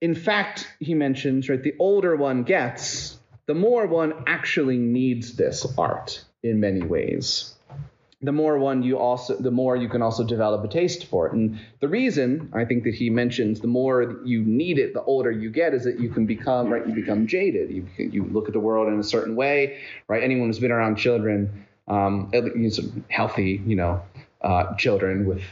in 0.00 0.14
fact, 0.14 0.68
he 0.78 0.94
mentions 0.94 1.48
right, 1.48 1.62
the 1.62 1.74
older 1.78 2.14
one 2.14 2.42
gets, 2.44 3.16
the 3.46 3.54
more 3.54 3.86
one 3.86 4.24
actually 4.26 4.76
needs 4.76 5.34
this 5.34 5.66
art 5.78 6.24
in 6.42 6.60
many 6.60 6.82
ways 6.82 7.54
the 8.22 8.32
more 8.32 8.58
one 8.58 8.82
you 8.82 8.98
also 8.98 9.36
the 9.36 9.50
more 9.50 9.76
you 9.76 9.88
can 9.88 10.02
also 10.02 10.24
develop 10.24 10.64
a 10.64 10.68
taste 10.68 11.06
for 11.06 11.26
it. 11.26 11.32
And 11.32 11.58
the 11.80 11.88
reason 11.88 12.50
i 12.54 12.64
think 12.64 12.84
that 12.84 12.94
he 12.94 13.10
mentions 13.10 13.60
the 13.60 13.66
more 13.66 14.20
you 14.24 14.42
need 14.44 14.78
it 14.78 14.94
the 14.94 15.02
older 15.02 15.30
you 15.30 15.50
get 15.50 15.74
is 15.74 15.84
that 15.84 15.98
you 15.98 16.08
can 16.08 16.26
become 16.26 16.72
right 16.72 16.86
you 16.86 16.94
become 16.94 17.26
jaded. 17.26 17.70
You 17.70 17.86
you 17.96 18.24
look 18.24 18.46
at 18.48 18.52
the 18.52 18.60
world 18.60 18.88
in 18.92 18.98
a 18.98 19.04
certain 19.04 19.34
way 19.36 19.80
right? 20.08 20.22
Anyone 20.22 20.48
who's 20.48 20.58
been 20.58 20.72
around 20.72 20.96
children 20.96 21.66
um 21.88 22.30
healthy 23.08 23.60
you 23.66 23.76
know 23.76 24.00
uh, 24.42 24.74
children 24.76 25.26
with 25.26 25.42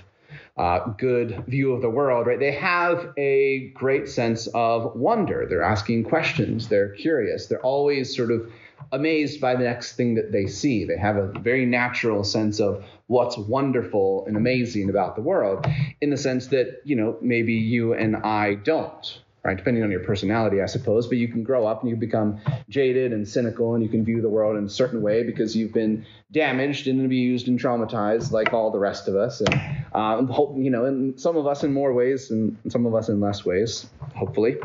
uh, 0.60 0.92
good 0.98 1.42
view 1.46 1.72
of 1.72 1.80
the 1.80 1.88
world, 1.88 2.26
right? 2.26 2.38
They 2.38 2.52
have 2.52 3.14
a 3.16 3.70
great 3.72 4.10
sense 4.10 4.46
of 4.48 4.94
wonder. 4.94 5.46
They're 5.48 5.62
asking 5.62 6.04
questions. 6.04 6.68
They're 6.68 6.90
curious. 6.90 7.46
They're 7.46 7.62
always 7.62 8.14
sort 8.14 8.30
of 8.30 8.52
amazed 8.92 9.40
by 9.40 9.54
the 9.54 9.64
next 9.64 9.96
thing 9.96 10.16
that 10.16 10.32
they 10.32 10.46
see. 10.46 10.84
They 10.84 10.98
have 10.98 11.16
a 11.16 11.32
very 11.38 11.64
natural 11.64 12.24
sense 12.24 12.60
of 12.60 12.84
what's 13.06 13.38
wonderful 13.38 14.26
and 14.26 14.36
amazing 14.36 14.90
about 14.90 15.16
the 15.16 15.22
world 15.22 15.66
in 16.02 16.10
the 16.10 16.18
sense 16.18 16.48
that, 16.48 16.82
you 16.84 16.94
know, 16.94 17.16
maybe 17.22 17.54
you 17.54 17.94
and 17.94 18.16
I 18.16 18.56
don't, 18.56 19.18
right? 19.42 19.56
Depending 19.56 19.82
on 19.82 19.90
your 19.90 20.00
personality, 20.00 20.60
I 20.60 20.66
suppose, 20.66 21.06
but 21.06 21.16
you 21.16 21.28
can 21.28 21.42
grow 21.42 21.66
up 21.66 21.80
and 21.80 21.90
you 21.90 21.96
become 21.96 22.40
jaded 22.68 23.12
and 23.12 23.26
cynical 23.26 23.74
and 23.74 23.82
you 23.82 23.88
can 23.88 24.04
view 24.04 24.20
the 24.20 24.28
world 24.28 24.56
in 24.56 24.64
a 24.64 24.68
certain 24.68 25.00
way 25.00 25.22
because 25.22 25.56
you've 25.56 25.72
been 25.72 26.04
damaged 26.30 26.86
and 26.86 27.04
abused 27.04 27.48
and 27.48 27.58
traumatized 27.58 28.32
like 28.32 28.52
all 28.52 28.70
the 28.70 28.78
rest 28.78 29.08
of 29.08 29.16
us. 29.16 29.40
And, 29.40 29.54
uh, 29.94 30.22
you 30.56 30.70
know, 30.70 30.84
and 30.84 31.18
some 31.18 31.36
of 31.36 31.46
us 31.46 31.64
in 31.64 31.72
more 31.72 31.92
ways 31.92 32.30
and 32.30 32.56
some 32.68 32.84
of 32.84 32.94
us 32.94 33.08
in 33.08 33.20
less 33.20 33.44
ways, 33.44 33.88
hopefully. 34.14 34.56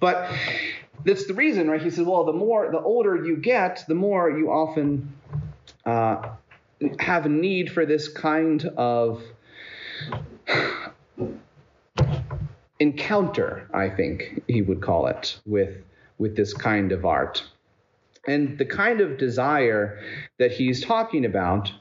But 0.00 0.32
that's 1.04 1.26
the 1.26 1.34
reason, 1.34 1.70
right? 1.70 1.82
He 1.82 1.90
said, 1.90 2.06
well, 2.06 2.24
the 2.24 2.32
more, 2.32 2.70
the 2.70 2.80
older 2.80 3.24
you 3.24 3.36
get, 3.36 3.84
the 3.86 3.94
more 3.94 4.30
you 4.30 4.50
often 4.50 5.14
uh, 5.86 6.30
have 6.98 7.26
a 7.26 7.28
need 7.28 7.70
for 7.70 7.86
this 7.86 8.08
kind 8.08 8.64
of 8.76 9.22
encounter, 12.82 13.68
I 13.72 13.88
think 13.88 14.42
he 14.48 14.60
would 14.60 14.82
call 14.82 15.06
it, 15.06 15.38
with 15.46 15.76
with 16.18 16.36
this 16.36 16.52
kind 16.52 16.92
of 16.92 17.04
art. 17.04 17.44
And 18.26 18.58
the 18.58 18.64
kind 18.64 19.00
of 19.00 19.18
desire 19.18 20.00
that 20.38 20.52
he's 20.52 20.84
talking 20.84 21.24
about, 21.24 21.72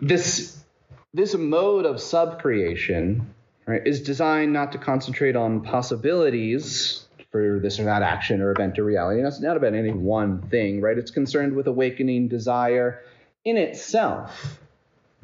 this 0.00 0.64
this 1.12 1.34
mode 1.34 1.86
of 1.86 1.96
subcreation, 1.96 3.26
right, 3.66 3.82
is 3.84 4.00
designed 4.00 4.52
not 4.52 4.72
to 4.72 4.78
concentrate 4.78 5.36
on 5.36 5.60
possibilities 5.62 7.06
for 7.30 7.58
this 7.60 7.80
or 7.80 7.84
that 7.84 8.02
action 8.02 8.40
or 8.40 8.52
event 8.52 8.78
or 8.78 8.84
reality. 8.84 9.18
And 9.18 9.26
it's 9.26 9.40
not 9.40 9.56
about 9.56 9.74
any 9.74 9.92
one 9.92 10.42
thing, 10.48 10.80
right? 10.80 10.96
It's 10.96 11.10
concerned 11.10 11.54
with 11.56 11.66
awakening 11.66 12.28
desire 12.28 13.02
in 13.44 13.56
itself 13.56 14.60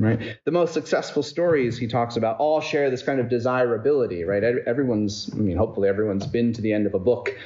right? 0.01 0.39
The 0.45 0.51
most 0.51 0.75
successful 0.75 1.23
stories 1.23 1.79
he 1.79 1.87
talks 1.87 2.17
about 2.17 2.39
all 2.39 2.61
share 2.61 2.91
this 2.91 3.03
kind 3.03 3.21
of 3.21 3.29
desirability, 3.29 4.25
right? 4.25 4.43
Everyone's, 4.43 5.31
I 5.33 5.37
mean, 5.37 5.57
hopefully 5.57 5.89
everyone's 5.89 6.27
been 6.27 6.53
to 6.55 6.63
the 6.63 6.73
end 6.73 6.87
of 6.87 6.95
a 6.95 6.99
book 6.99 7.37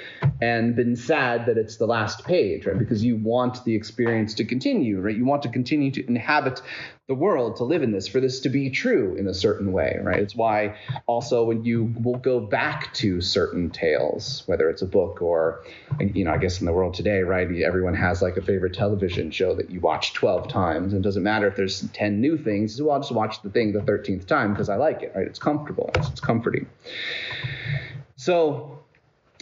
and 0.40 0.76
been 0.76 0.96
sad 0.96 1.46
that 1.46 1.58
it's 1.58 1.76
the 1.76 1.86
last 1.86 2.24
page, 2.24 2.66
right? 2.66 2.78
Because 2.78 3.04
you 3.04 3.16
want 3.16 3.64
the 3.64 3.74
experience 3.74 4.34
to 4.34 4.44
continue, 4.44 5.00
right? 5.00 5.16
You 5.16 5.24
want 5.24 5.42
to 5.42 5.48
continue 5.48 5.90
to 5.92 6.06
inhabit 6.06 6.62
the 7.06 7.14
world 7.14 7.56
to 7.56 7.64
live 7.64 7.82
in 7.82 7.92
this, 7.92 8.08
for 8.08 8.18
this 8.18 8.40
to 8.40 8.48
be 8.48 8.70
true 8.70 9.14
in 9.16 9.26
a 9.26 9.34
certain 9.34 9.72
way, 9.72 9.98
right? 10.00 10.20
It's 10.20 10.34
why 10.34 10.76
also 11.06 11.44
when 11.44 11.62
you 11.62 11.94
will 12.02 12.16
go 12.16 12.40
back 12.40 12.94
to 12.94 13.20
certain 13.20 13.68
tales, 13.68 14.42
whether 14.46 14.70
it's 14.70 14.80
a 14.80 14.86
book 14.86 15.20
or, 15.20 15.62
you 16.00 16.24
know, 16.24 16.32
I 16.32 16.38
guess 16.38 16.60
in 16.60 16.66
the 16.66 16.72
world 16.72 16.94
today, 16.94 17.20
right, 17.20 17.46
everyone 17.62 17.94
has 17.94 18.22
like 18.22 18.38
a 18.38 18.42
favorite 18.42 18.72
television 18.72 19.30
show 19.30 19.54
that 19.54 19.68
you 19.68 19.80
watch 19.80 20.14
12 20.14 20.48
times. 20.48 20.94
And 20.94 21.04
it 21.04 21.06
doesn't 21.06 21.22
matter 21.22 21.46
if 21.46 21.56
there's 21.56 21.82
10 21.90 22.22
new 22.22 22.38
things, 22.38 22.80
well, 22.80 22.92
I'll 22.92 23.00
just 23.00 23.12
watch 23.12 23.42
the 23.42 23.50
thing 23.50 23.72
the 23.72 23.80
13th 23.80 24.26
time 24.26 24.54
because 24.54 24.70
I 24.70 24.76
like 24.76 25.02
it, 25.02 25.12
right? 25.14 25.26
It's 25.26 25.38
comfortable, 25.38 25.90
it's, 25.96 26.20
comforting. 26.20 26.66
So 28.16 28.83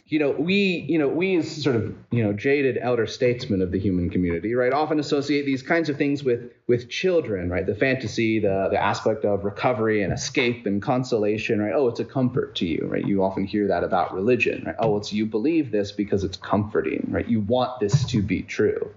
you 0.07 0.19
know, 0.19 0.31
we, 0.31 0.85
you 0.89 0.99
know, 0.99 1.09
we 1.09 1.37
as 1.37 1.63
sort 1.63 1.77
of, 1.77 1.95
you 2.11 2.23
know, 2.23 2.33
jaded 2.33 2.77
elder 2.81 3.07
statesmen 3.07 3.63
of 3.63 3.71
the 3.71 3.79
human 3.79 4.11
community, 4.11 4.55
right, 4.55 4.73
often 4.73 4.99
associate 4.99 5.47
these 5.47 5.63
kinds 5.63 5.89
of 5.89 5.97
things 5.97 6.23
with 6.23 6.53
with 6.67 6.91
children, 6.91 7.49
right? 7.49 7.65
The 7.65 7.75
fantasy, 7.75 8.41
the 8.41 8.69
the 8.71 8.83
aspect 8.83 9.25
of 9.25 9.45
recovery 9.45 10.03
and 10.03 10.13
escape 10.13 10.67
and 10.67 10.83
consolation, 10.83 11.61
right? 11.61 11.73
Oh, 11.75 11.89
it's 11.89 12.01
a 12.01 12.05
comfort 12.05 12.57
to 12.57 12.67
you, 12.67 12.87
right? 12.91 13.07
You 13.07 13.23
often 13.23 13.45
hear 13.45 13.69
that 13.69 13.85
about 13.85 14.13
religion, 14.13 14.65
right? 14.67 14.77
Oh, 14.79 14.97
it's 14.97 15.13
you 15.13 15.25
believe 15.25 15.71
this 15.71 15.93
because 15.93 16.25
it's 16.25 16.37
comforting, 16.37 17.07
right? 17.09 17.27
You 17.27 17.41
want 17.41 17.81
this 17.81 18.05
to 18.07 18.23
be 18.23 18.43
true, 18.43 18.93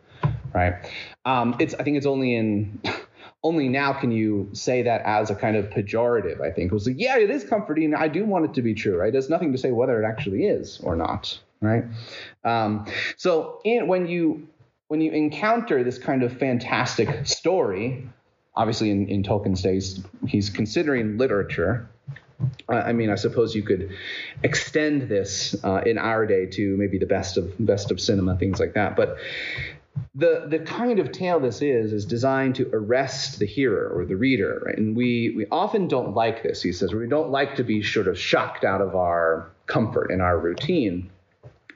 right? 0.53 0.73
Um, 1.23 1.55
it's 1.59 1.73
I 1.75 1.83
think 1.83 1.97
it's 1.97 2.07
only 2.07 2.35
in 2.35 2.81
only 3.45 3.69
now 3.69 3.93
can 3.93 4.11
you 4.11 4.49
say 4.53 4.81
that 4.81 5.01
as 5.05 5.29
a 5.29 5.35
kind 5.35 5.55
of 5.55 5.69
pejorative, 5.69 6.41
I 6.41 6.49
think. 6.49 6.71
It 6.71 6.73
was 6.73 6.87
like, 6.87 6.95
yeah, 6.97 7.19
it 7.19 7.29
is 7.29 7.43
comforting. 7.43 7.93
I 7.93 8.07
do 8.07 8.25
want 8.25 8.45
it 8.45 8.55
to 8.55 8.63
be 8.63 8.73
true, 8.73 8.97
right? 8.97 9.13
There's 9.13 9.29
nothing 9.29 9.51
to 9.51 9.57
say 9.59 9.69
whether 9.69 10.01
it 10.01 10.05
actually 10.05 10.45
is 10.45 10.79
or 10.81 10.95
not, 10.95 11.39
right? 11.61 11.83
Um, 12.43 12.87
so 13.17 13.61
in, 13.63 13.87
when 13.87 14.07
you 14.07 14.47
when 14.87 14.99
you 14.99 15.11
encounter 15.11 15.83
this 15.83 15.99
kind 15.99 16.23
of 16.23 16.35
fantastic 16.39 17.27
story, 17.27 18.09
obviously 18.55 18.89
in, 18.89 19.09
in 19.09 19.21
Tolkien's 19.21 19.61
days, 19.61 20.03
he's 20.27 20.49
considering 20.49 21.19
literature. 21.19 21.87
I 22.67 22.93
mean, 22.93 23.11
I 23.11 23.15
suppose 23.15 23.53
you 23.53 23.61
could 23.61 23.91
extend 24.41 25.03
this 25.03 25.55
uh, 25.63 25.81
in 25.85 25.99
our 25.99 26.25
day 26.25 26.47
to 26.47 26.75
maybe 26.77 26.97
the 26.97 27.05
best 27.05 27.37
of 27.37 27.53
best 27.59 27.91
of 27.91 28.01
cinema, 28.01 28.37
things 28.37 28.59
like 28.59 28.73
that. 28.73 28.95
But 28.95 29.17
the 30.15 30.45
the 30.49 30.59
kind 30.59 30.99
of 30.99 31.11
tale 31.11 31.39
this 31.39 31.61
is 31.61 31.91
is 31.91 32.05
designed 32.05 32.55
to 32.55 32.69
arrest 32.73 33.39
the 33.39 33.45
hearer 33.45 33.89
or 33.89 34.05
the 34.05 34.15
reader, 34.15 34.61
right? 34.65 34.77
And 34.77 34.95
we 34.95 35.33
we 35.35 35.45
often 35.51 35.87
don't 35.87 36.13
like 36.13 36.43
this. 36.43 36.61
He 36.61 36.71
says 36.71 36.93
we 36.93 37.07
don't 37.07 37.31
like 37.31 37.55
to 37.57 37.63
be 37.63 37.83
sort 37.83 38.07
of 38.07 38.17
shocked 38.17 38.63
out 38.63 38.81
of 38.81 38.95
our 38.95 39.51
comfort 39.67 40.11
and 40.11 40.21
our 40.21 40.37
routine 40.37 41.09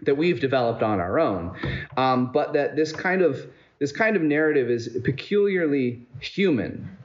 that 0.04 0.16
we've 0.16 0.40
developed 0.40 0.82
on 0.82 1.00
our 1.00 1.20
own, 1.20 1.56
um, 1.98 2.32
but 2.32 2.54
that 2.54 2.76
this 2.76 2.92
kind 2.92 3.22
of 3.22 3.46
this 3.80 3.92
kind 3.92 4.16
of 4.16 4.22
narrative 4.22 4.70
is 4.70 4.98
peculiarly 5.04 6.06
human. 6.20 6.98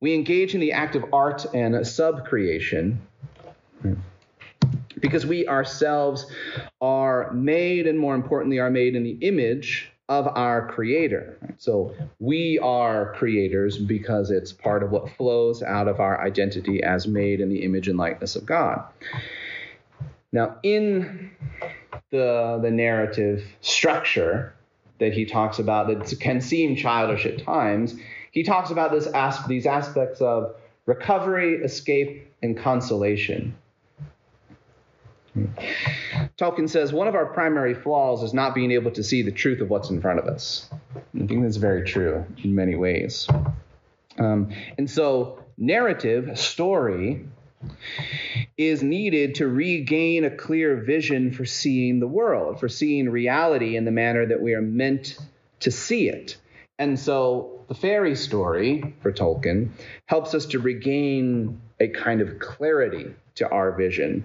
We 0.00 0.14
engage 0.14 0.54
in 0.54 0.60
the 0.60 0.72
act 0.72 0.96
of 0.96 1.04
art 1.12 1.46
and 1.54 1.74
subcreation. 1.74 2.98
Right? 3.82 3.96
Because 5.00 5.26
we 5.26 5.46
ourselves 5.46 6.26
are 6.80 7.32
made, 7.32 7.86
and 7.86 7.98
more 7.98 8.14
importantly, 8.14 8.58
are 8.58 8.70
made 8.70 8.94
in 8.94 9.02
the 9.02 9.18
image 9.20 9.90
of 10.08 10.26
our 10.26 10.66
creator. 10.66 11.38
So 11.58 11.94
we 12.18 12.58
are 12.58 13.14
creators 13.14 13.78
because 13.78 14.32
it's 14.32 14.52
part 14.52 14.82
of 14.82 14.90
what 14.90 15.08
flows 15.16 15.62
out 15.62 15.86
of 15.86 16.00
our 16.00 16.20
identity 16.20 16.82
as 16.82 17.06
made 17.06 17.40
in 17.40 17.48
the 17.48 17.62
image 17.62 17.86
and 17.86 17.96
likeness 17.96 18.34
of 18.34 18.44
God. 18.44 18.84
Now, 20.32 20.56
in 20.64 21.30
the, 22.10 22.58
the 22.60 22.70
narrative 22.70 23.44
structure 23.60 24.52
that 24.98 25.12
he 25.12 25.24
talks 25.24 25.60
about 25.60 25.86
that 25.86 26.18
can 26.20 26.40
seem 26.40 26.74
childish 26.74 27.24
at 27.24 27.44
times, 27.44 27.94
he 28.32 28.42
talks 28.42 28.70
about 28.70 28.90
this 28.90 29.06
as, 29.06 29.38
these 29.46 29.66
aspects 29.66 30.20
of 30.20 30.56
recovery, 30.86 31.56
escape, 31.62 32.32
and 32.42 32.56
consolation. 32.56 33.56
Tolkien 35.36 36.68
says 36.68 36.92
one 36.92 37.08
of 37.08 37.14
our 37.14 37.26
primary 37.26 37.74
flaws 37.74 38.22
is 38.22 38.34
not 38.34 38.54
being 38.54 38.70
able 38.72 38.90
to 38.92 39.02
see 39.02 39.22
the 39.22 39.32
truth 39.32 39.60
of 39.60 39.70
what's 39.70 39.90
in 39.90 40.00
front 40.00 40.18
of 40.18 40.26
us. 40.26 40.68
I 40.96 41.26
think 41.26 41.42
that's 41.42 41.56
very 41.56 41.84
true 41.84 42.24
in 42.42 42.54
many 42.54 42.74
ways. 42.74 43.28
Um, 44.18 44.50
and 44.76 44.90
so, 44.90 45.44
narrative, 45.56 46.38
story, 46.38 47.24
is 48.56 48.82
needed 48.82 49.36
to 49.36 49.46
regain 49.46 50.24
a 50.24 50.30
clear 50.30 50.76
vision 50.76 51.32
for 51.32 51.44
seeing 51.44 52.00
the 52.00 52.08
world, 52.08 52.58
for 52.58 52.68
seeing 52.68 53.08
reality 53.08 53.76
in 53.76 53.84
the 53.84 53.90
manner 53.90 54.26
that 54.26 54.40
we 54.40 54.54
are 54.54 54.62
meant 54.62 55.18
to 55.60 55.70
see 55.70 56.08
it. 56.08 56.36
And 56.78 56.98
so, 56.98 57.60
the 57.68 57.74
fairy 57.74 58.16
story 58.16 58.94
for 59.00 59.12
Tolkien 59.12 59.70
helps 60.06 60.34
us 60.34 60.46
to 60.46 60.58
regain 60.58 61.60
a 61.80 61.88
kind 61.88 62.20
of 62.20 62.38
clarity 62.38 63.14
to 63.36 63.48
our 63.48 63.72
vision. 63.72 64.24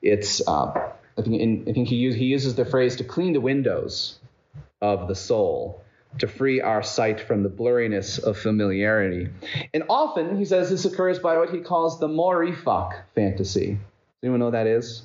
It's 0.00 0.46
uh, 0.46 0.92
I 1.18 1.22
think 1.22 1.40
in, 1.40 1.64
I 1.68 1.72
think 1.72 1.88
he 1.88 1.96
use, 1.96 2.14
he 2.14 2.24
uses 2.26 2.54
the 2.54 2.64
phrase 2.64 2.96
to 2.96 3.04
clean 3.04 3.32
the 3.32 3.40
windows 3.40 4.18
of 4.80 5.08
the 5.08 5.14
soul 5.14 5.82
to 6.18 6.26
free 6.26 6.60
our 6.60 6.82
sight 6.82 7.20
from 7.20 7.42
the 7.42 7.48
blurriness 7.48 8.18
of 8.18 8.38
familiarity. 8.38 9.30
And 9.72 9.84
often 9.88 10.36
he 10.36 10.44
says 10.44 10.70
this 10.70 10.84
occurs 10.84 11.18
by 11.18 11.38
what 11.38 11.50
he 11.50 11.60
calls 11.60 11.98
the 11.98 12.08
Mooreeffoc 12.08 13.02
fantasy. 13.14 13.72
Does 13.72 13.78
anyone 14.22 14.40
know 14.40 14.46
what 14.46 14.52
that 14.52 14.66
is? 14.66 15.02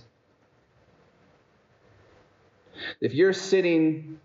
If 3.02 3.14
you're 3.14 3.34
sitting, 3.34 4.20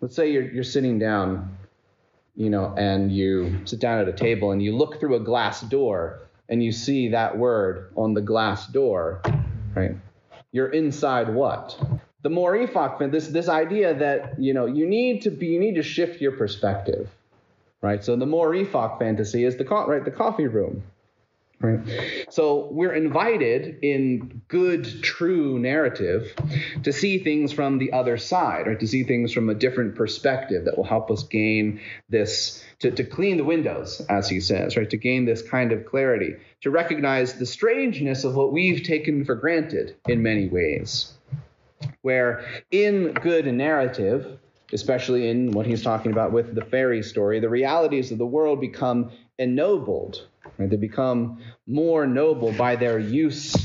let's 0.00 0.16
say 0.16 0.30
you're, 0.32 0.50
you're 0.50 0.64
sitting 0.64 0.98
down, 0.98 1.56
you 2.36 2.50
know, 2.50 2.74
and 2.76 3.12
you 3.12 3.60
sit 3.64 3.78
down 3.78 4.00
at 4.00 4.08
a 4.08 4.12
table 4.12 4.50
and 4.50 4.62
you 4.62 4.76
look 4.76 4.98
through 4.98 5.14
a 5.14 5.20
glass 5.20 5.60
door 5.60 6.20
and 6.52 6.62
you 6.62 6.70
see 6.70 7.08
that 7.08 7.38
word 7.38 7.90
on 7.96 8.12
the 8.12 8.20
glass 8.20 8.66
door, 8.66 9.22
right? 9.74 9.96
You're 10.52 10.68
inside 10.68 11.34
what? 11.34 11.80
The 12.20 12.28
Mooreeffoc, 12.28 13.10
this 13.10 13.28
this 13.28 13.48
idea 13.48 13.94
that 13.94 14.38
you 14.38 14.52
know 14.52 14.66
you 14.66 14.86
need 14.86 15.22
to 15.22 15.30
be 15.30 15.46
you 15.46 15.58
need 15.58 15.76
to 15.76 15.82
shift 15.82 16.20
your 16.20 16.32
perspective, 16.32 17.08
right? 17.80 18.04
So 18.04 18.16
the 18.16 18.26
Mooreeffoc 18.26 18.98
fantasy 18.98 19.44
is 19.44 19.56
the 19.56 19.64
right 19.64 20.04
the 20.04 20.10
coffee 20.10 20.46
room, 20.46 20.82
Right? 21.62 22.26
So 22.28 22.68
we're 22.72 22.92
invited 22.92 23.78
in 23.82 24.42
good, 24.48 25.02
true 25.02 25.60
narrative 25.60 26.34
to 26.82 26.92
see 26.92 27.18
things 27.18 27.52
from 27.52 27.78
the 27.78 27.92
other 27.92 28.18
side, 28.18 28.66
right? 28.66 28.80
To 28.80 28.86
see 28.88 29.04
things 29.04 29.32
from 29.32 29.48
a 29.48 29.54
different 29.54 29.94
perspective 29.94 30.64
that 30.64 30.76
will 30.76 30.84
help 30.84 31.08
us 31.10 31.22
gain 31.22 31.80
this, 32.08 32.64
to, 32.80 32.90
to 32.90 33.04
clean 33.04 33.36
the 33.36 33.44
windows, 33.44 34.02
as 34.10 34.28
he 34.28 34.40
says, 34.40 34.76
right? 34.76 34.90
To 34.90 34.96
gain 34.96 35.24
this 35.24 35.40
kind 35.40 35.70
of 35.70 35.86
clarity, 35.86 36.34
to 36.62 36.70
recognize 36.70 37.34
the 37.34 37.46
strangeness 37.46 38.24
of 38.24 38.34
what 38.34 38.52
we've 38.52 38.82
taken 38.82 39.24
for 39.24 39.36
granted 39.36 39.94
in 40.08 40.20
many 40.20 40.48
ways. 40.48 41.12
Where 42.02 42.44
in 42.72 43.12
good 43.12 43.46
narrative, 43.46 44.38
especially 44.72 45.28
in 45.28 45.52
what 45.52 45.66
he's 45.66 45.82
talking 45.82 46.10
about 46.10 46.32
with 46.32 46.54
the 46.54 46.64
fairy 46.64 47.02
story, 47.02 47.38
the 47.38 47.48
realities 47.48 48.10
of 48.10 48.18
the 48.18 48.26
world 48.26 48.60
become 48.60 49.12
ennobled 49.42 50.26
Right? 50.58 50.70
They 50.70 50.76
become 50.76 51.38
more 51.66 52.06
noble 52.06 52.52
by 52.52 52.76
their 52.76 52.98
use 52.98 53.56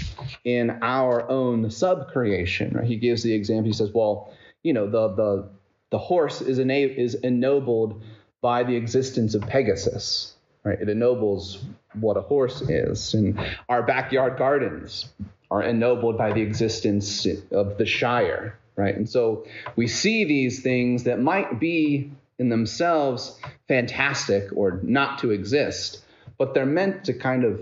in 0.44 0.80
our 0.82 1.30
own 1.30 1.66
subcreation. 1.66 2.76
Right? 2.76 2.86
He 2.86 2.98
gives 2.98 3.24
the 3.24 3.34
example. 3.34 3.66
He 3.66 3.74
says, 3.74 3.92
"Well, 3.94 4.34
you 4.64 4.74
know, 4.74 4.90
the 4.90 5.10
the 5.10 5.50
the 5.92 5.98
horse 5.98 6.42
is 6.42 6.60
is 6.60 7.16
ennobled 7.16 8.02
by 8.42 8.64
the 8.64 8.76
existence 8.76 9.36
of 9.36 9.42
Pegasus. 9.44 10.34
Right? 10.64 10.80
It 10.80 10.90
ennobles 10.90 11.64
what 11.94 12.18
a 12.18 12.22
horse 12.22 12.62
is, 12.62 13.14
and 13.14 13.40
our 13.70 13.84
backyard 13.84 14.38
gardens 14.38 15.10
are 15.50 15.64
ennobled 15.64 16.18
by 16.18 16.34
the 16.34 16.42
existence 16.42 17.26
of 17.52 17.78
the 17.78 17.86
Shire. 17.86 18.58
Right? 18.76 18.96
And 18.96 19.10
so 19.10 19.46
we 19.76 19.88
see 19.88 20.26
these 20.26 20.62
things 20.62 21.06
that 21.06 21.20
might 21.20 21.60
be 21.60 22.12
in 22.40 22.50
themselves 22.50 23.40
fantastic 23.68 24.50
or 24.56 24.80
not 24.84 25.20
to 25.20 25.32
exist 25.32 26.04
but 26.38 26.54
they're 26.54 26.66
meant 26.66 27.06
to 27.06 27.14
kind 27.14 27.44
of 27.44 27.60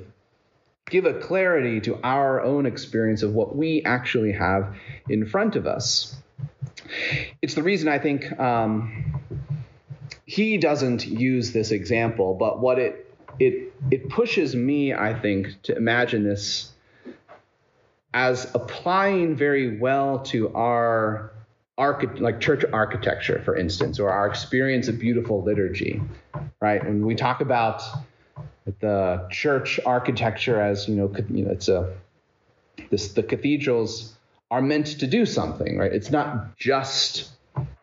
give 0.89 1.05
a 1.05 1.13
clarity 1.13 1.81
to 1.81 1.99
our 2.03 2.41
own 2.41 2.65
experience 2.65 3.23
of 3.23 3.33
what 3.33 3.55
we 3.55 3.83
actually 3.83 4.33
have 4.33 4.75
in 5.09 5.25
front 5.25 5.55
of 5.55 5.65
us. 5.65 6.15
It's 7.41 7.55
the 7.55 7.63
reason 7.63 7.87
I 7.87 7.97
think 7.99 8.37
um, 8.39 9.21
he 10.25 10.57
doesn't 10.57 11.05
use 11.05 11.51
this 11.51 11.71
example, 11.71 12.35
but 12.35 12.59
what 12.59 12.77
it 12.79 13.01
it 13.39 13.73
it 13.91 14.09
pushes 14.09 14.55
me, 14.55 14.93
I 14.93 15.19
think, 15.19 15.61
to 15.63 15.75
imagine 15.75 16.23
this 16.23 16.71
as 18.13 18.49
applying 18.55 19.35
very 19.35 19.77
well 19.77 20.19
to 20.19 20.53
our 20.53 21.31
archi- 21.77 22.19
like 22.19 22.39
church 22.39 22.63
architecture, 22.71 23.41
for 23.43 23.55
instance, 23.55 23.99
or 23.99 24.09
our 24.09 24.27
experience 24.27 24.87
of 24.87 24.99
beautiful 24.99 25.43
liturgy, 25.43 26.01
right? 26.61 26.83
When 26.83 27.05
we 27.05 27.15
talk 27.15 27.41
about 27.41 27.83
the 28.79 29.27
church 29.31 29.79
architecture 29.85 30.59
as 30.59 30.87
you 30.87 30.95
know, 30.95 31.13
you 31.29 31.45
know 31.45 31.51
it's 31.51 31.67
a 31.67 31.95
this 32.89 33.13
the 33.13 33.23
cathedrals 33.23 34.15
are 34.51 34.61
meant 34.61 34.87
to 34.99 35.07
do 35.07 35.25
something, 35.25 35.77
right? 35.77 35.91
It's 35.91 36.11
not 36.11 36.57
just 36.57 37.31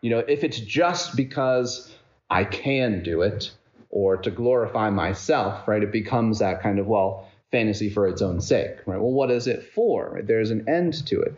you 0.01 0.09
know 0.09 0.19
if 0.19 0.43
it's 0.43 0.59
just 0.59 1.15
because 1.15 1.93
I 2.29 2.43
can 2.45 3.03
do 3.03 3.21
it 3.21 3.51
or 3.89 4.17
to 4.17 4.31
glorify 4.31 4.89
myself, 4.89 5.67
right? 5.67 5.83
It 5.83 5.91
becomes 5.91 6.39
that 6.39 6.61
kind 6.61 6.79
of 6.79 6.87
well 6.87 7.29
fantasy 7.51 7.87
for 7.91 8.07
its 8.07 8.23
own 8.23 8.41
sake, 8.41 8.77
right? 8.87 8.99
Well, 8.99 9.11
what 9.11 9.29
is 9.29 9.45
it 9.45 9.71
for? 9.75 10.21
There's 10.23 10.49
an 10.49 10.67
end 10.67 11.05
to 11.07 11.21
it 11.21 11.35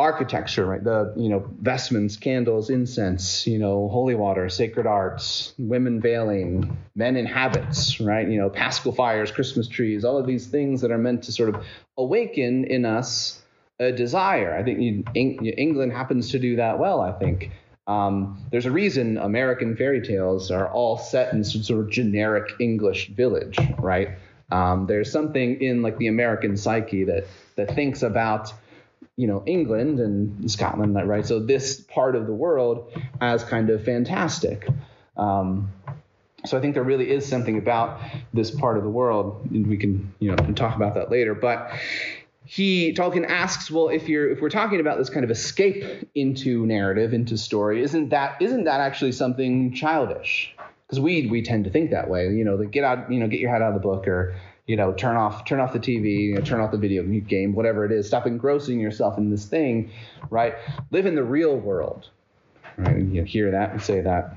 architecture, 0.00 0.64
right? 0.64 0.82
The 0.82 1.12
you 1.16 1.28
know 1.28 1.46
vestments, 1.60 2.16
candles, 2.16 2.70
incense, 2.70 3.46
you 3.46 3.58
know 3.58 3.88
holy 3.88 4.14
water, 4.14 4.48
sacred 4.48 4.86
arts, 4.86 5.52
women 5.58 6.00
veiling, 6.00 6.76
men 6.94 7.16
in 7.16 7.26
habits, 7.26 8.00
right? 8.00 8.26
You 8.26 8.38
know 8.38 8.48
paschal 8.48 8.92
fires, 8.92 9.30
Christmas 9.30 9.68
trees, 9.68 10.04
all 10.04 10.16
of 10.18 10.26
these 10.26 10.46
things 10.46 10.80
that 10.80 10.90
are 10.90 10.98
meant 10.98 11.24
to 11.24 11.32
sort 11.32 11.50
of 11.54 11.64
awaken 11.98 12.64
in 12.64 12.84
us 12.84 13.42
a 13.78 13.92
desire. 13.92 14.56
I 14.56 14.62
think 14.62 15.06
England 15.14 15.92
happens 15.92 16.30
to 16.30 16.38
do 16.38 16.56
that 16.56 16.78
well. 16.78 17.00
I 17.00 17.12
think. 17.12 17.50
Um, 17.86 18.46
there's 18.50 18.66
a 18.66 18.70
reason 18.70 19.18
American 19.18 19.76
fairy 19.76 20.00
tales 20.00 20.50
are 20.52 20.68
all 20.68 20.96
set 20.96 21.32
in 21.32 21.42
some 21.42 21.62
sort 21.62 21.80
of 21.80 21.90
generic 21.90 22.52
English 22.60 23.08
village, 23.08 23.58
right? 23.78 24.10
Um, 24.52 24.86
there's 24.86 25.10
something 25.10 25.60
in 25.60 25.82
like 25.82 25.98
the 25.98 26.06
American 26.06 26.56
psyche 26.56 27.04
that 27.04 27.26
that 27.56 27.74
thinks 27.74 28.02
about 28.02 28.52
you 29.20 29.26
know 29.26 29.42
England 29.44 30.00
and 30.00 30.50
Scotland, 30.50 30.96
right? 31.06 31.26
So 31.26 31.40
this 31.40 31.78
part 31.78 32.16
of 32.16 32.26
the 32.26 32.32
world 32.32 32.90
as 33.20 33.44
kind 33.44 33.68
of 33.68 33.84
fantastic. 33.84 34.66
Um, 35.14 35.70
so 36.46 36.56
I 36.56 36.62
think 36.62 36.72
there 36.72 36.82
really 36.82 37.10
is 37.10 37.28
something 37.28 37.58
about 37.58 38.00
this 38.32 38.50
part 38.50 38.78
of 38.78 38.82
the 38.82 38.88
world, 38.88 39.46
and 39.50 39.66
we 39.66 39.76
can 39.76 40.14
you 40.20 40.30
know 40.30 40.36
can 40.36 40.54
talk 40.54 40.74
about 40.74 40.94
that 40.94 41.10
later. 41.10 41.34
But 41.34 41.70
he 42.46 42.94
Tolkien 42.94 43.28
asks, 43.28 43.70
well, 43.70 43.90
if 43.90 44.08
you're 44.08 44.30
if 44.30 44.40
we're 44.40 44.48
talking 44.48 44.80
about 44.80 44.96
this 44.96 45.10
kind 45.10 45.22
of 45.22 45.30
escape 45.30 46.08
into 46.14 46.64
narrative, 46.64 47.12
into 47.12 47.36
story, 47.36 47.82
isn't 47.82 48.08
that 48.08 48.40
isn't 48.40 48.64
that 48.64 48.80
actually 48.80 49.12
something 49.12 49.74
childish? 49.74 50.54
Because 50.86 50.98
we 50.98 51.26
we 51.26 51.42
tend 51.42 51.64
to 51.64 51.70
think 51.70 51.90
that 51.90 52.08
way. 52.08 52.30
You 52.30 52.44
know, 52.46 52.56
the 52.56 52.64
get 52.64 52.84
out, 52.84 53.12
you 53.12 53.20
know, 53.20 53.28
get 53.28 53.38
your 53.38 53.50
head 53.50 53.60
out 53.60 53.68
of 53.68 53.74
the 53.74 53.86
book, 53.86 54.08
or 54.08 54.34
you 54.70 54.76
know, 54.76 54.92
turn 54.92 55.16
off 55.16 55.44
turn 55.44 55.58
off 55.58 55.72
the 55.72 55.80
TV, 55.80 56.28
you 56.28 56.34
know, 56.36 56.42
turn 56.42 56.60
off 56.60 56.70
the 56.70 56.78
video 56.78 57.02
game, 57.02 57.54
whatever 57.54 57.84
it 57.84 57.90
is. 57.90 58.06
Stop 58.06 58.24
engrossing 58.24 58.78
yourself 58.78 59.18
in 59.18 59.28
this 59.28 59.44
thing, 59.44 59.90
right? 60.30 60.54
Live 60.92 61.06
in 61.06 61.16
the 61.16 61.24
real 61.24 61.56
world. 61.56 62.08
Right? 62.76 63.02
You 63.02 63.24
hear 63.24 63.50
that 63.50 63.72
and 63.72 63.82
say 63.82 64.00
that. 64.02 64.36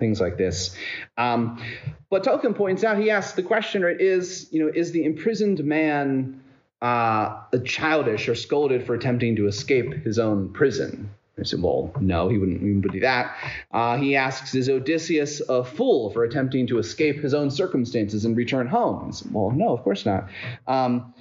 Things 0.00 0.20
like 0.20 0.36
this. 0.36 0.76
Um, 1.16 1.62
but 2.10 2.24
Tolkien 2.24 2.56
points 2.56 2.82
out, 2.82 2.98
he 2.98 3.10
asks 3.12 3.34
the 3.34 3.44
question, 3.44 3.82
right, 3.82 4.00
is, 4.00 4.48
you 4.50 4.60
know, 4.64 4.72
is 4.74 4.90
the 4.90 5.04
imprisoned 5.04 5.62
man 5.62 6.42
uh, 6.82 7.42
childish 7.64 8.28
or 8.28 8.34
scolded 8.34 8.84
for 8.84 8.94
attempting 8.94 9.36
to 9.36 9.46
escape 9.46 9.92
his 10.04 10.18
own 10.18 10.52
prison? 10.52 11.10
I 11.38 11.42
said, 11.42 11.62
well, 11.62 11.92
no, 12.00 12.28
he 12.28 12.38
wouldn't, 12.38 12.92
do 12.92 13.00
that. 13.00 13.36
Uh, 13.72 13.96
he 13.96 14.14
asks, 14.14 14.54
is 14.54 14.68
Odysseus 14.68 15.40
a 15.48 15.64
fool 15.64 16.10
for 16.10 16.22
attempting 16.22 16.68
to 16.68 16.78
escape 16.78 17.20
his 17.20 17.34
own 17.34 17.50
circumstances 17.50 18.24
and 18.24 18.36
return 18.36 18.68
home? 18.68 19.08
I 19.08 19.10
said, 19.10 19.32
well, 19.32 19.50
no, 19.50 19.74
of 19.74 19.82
course 19.82 20.06
not. 20.06 20.28
Um, 20.68 21.12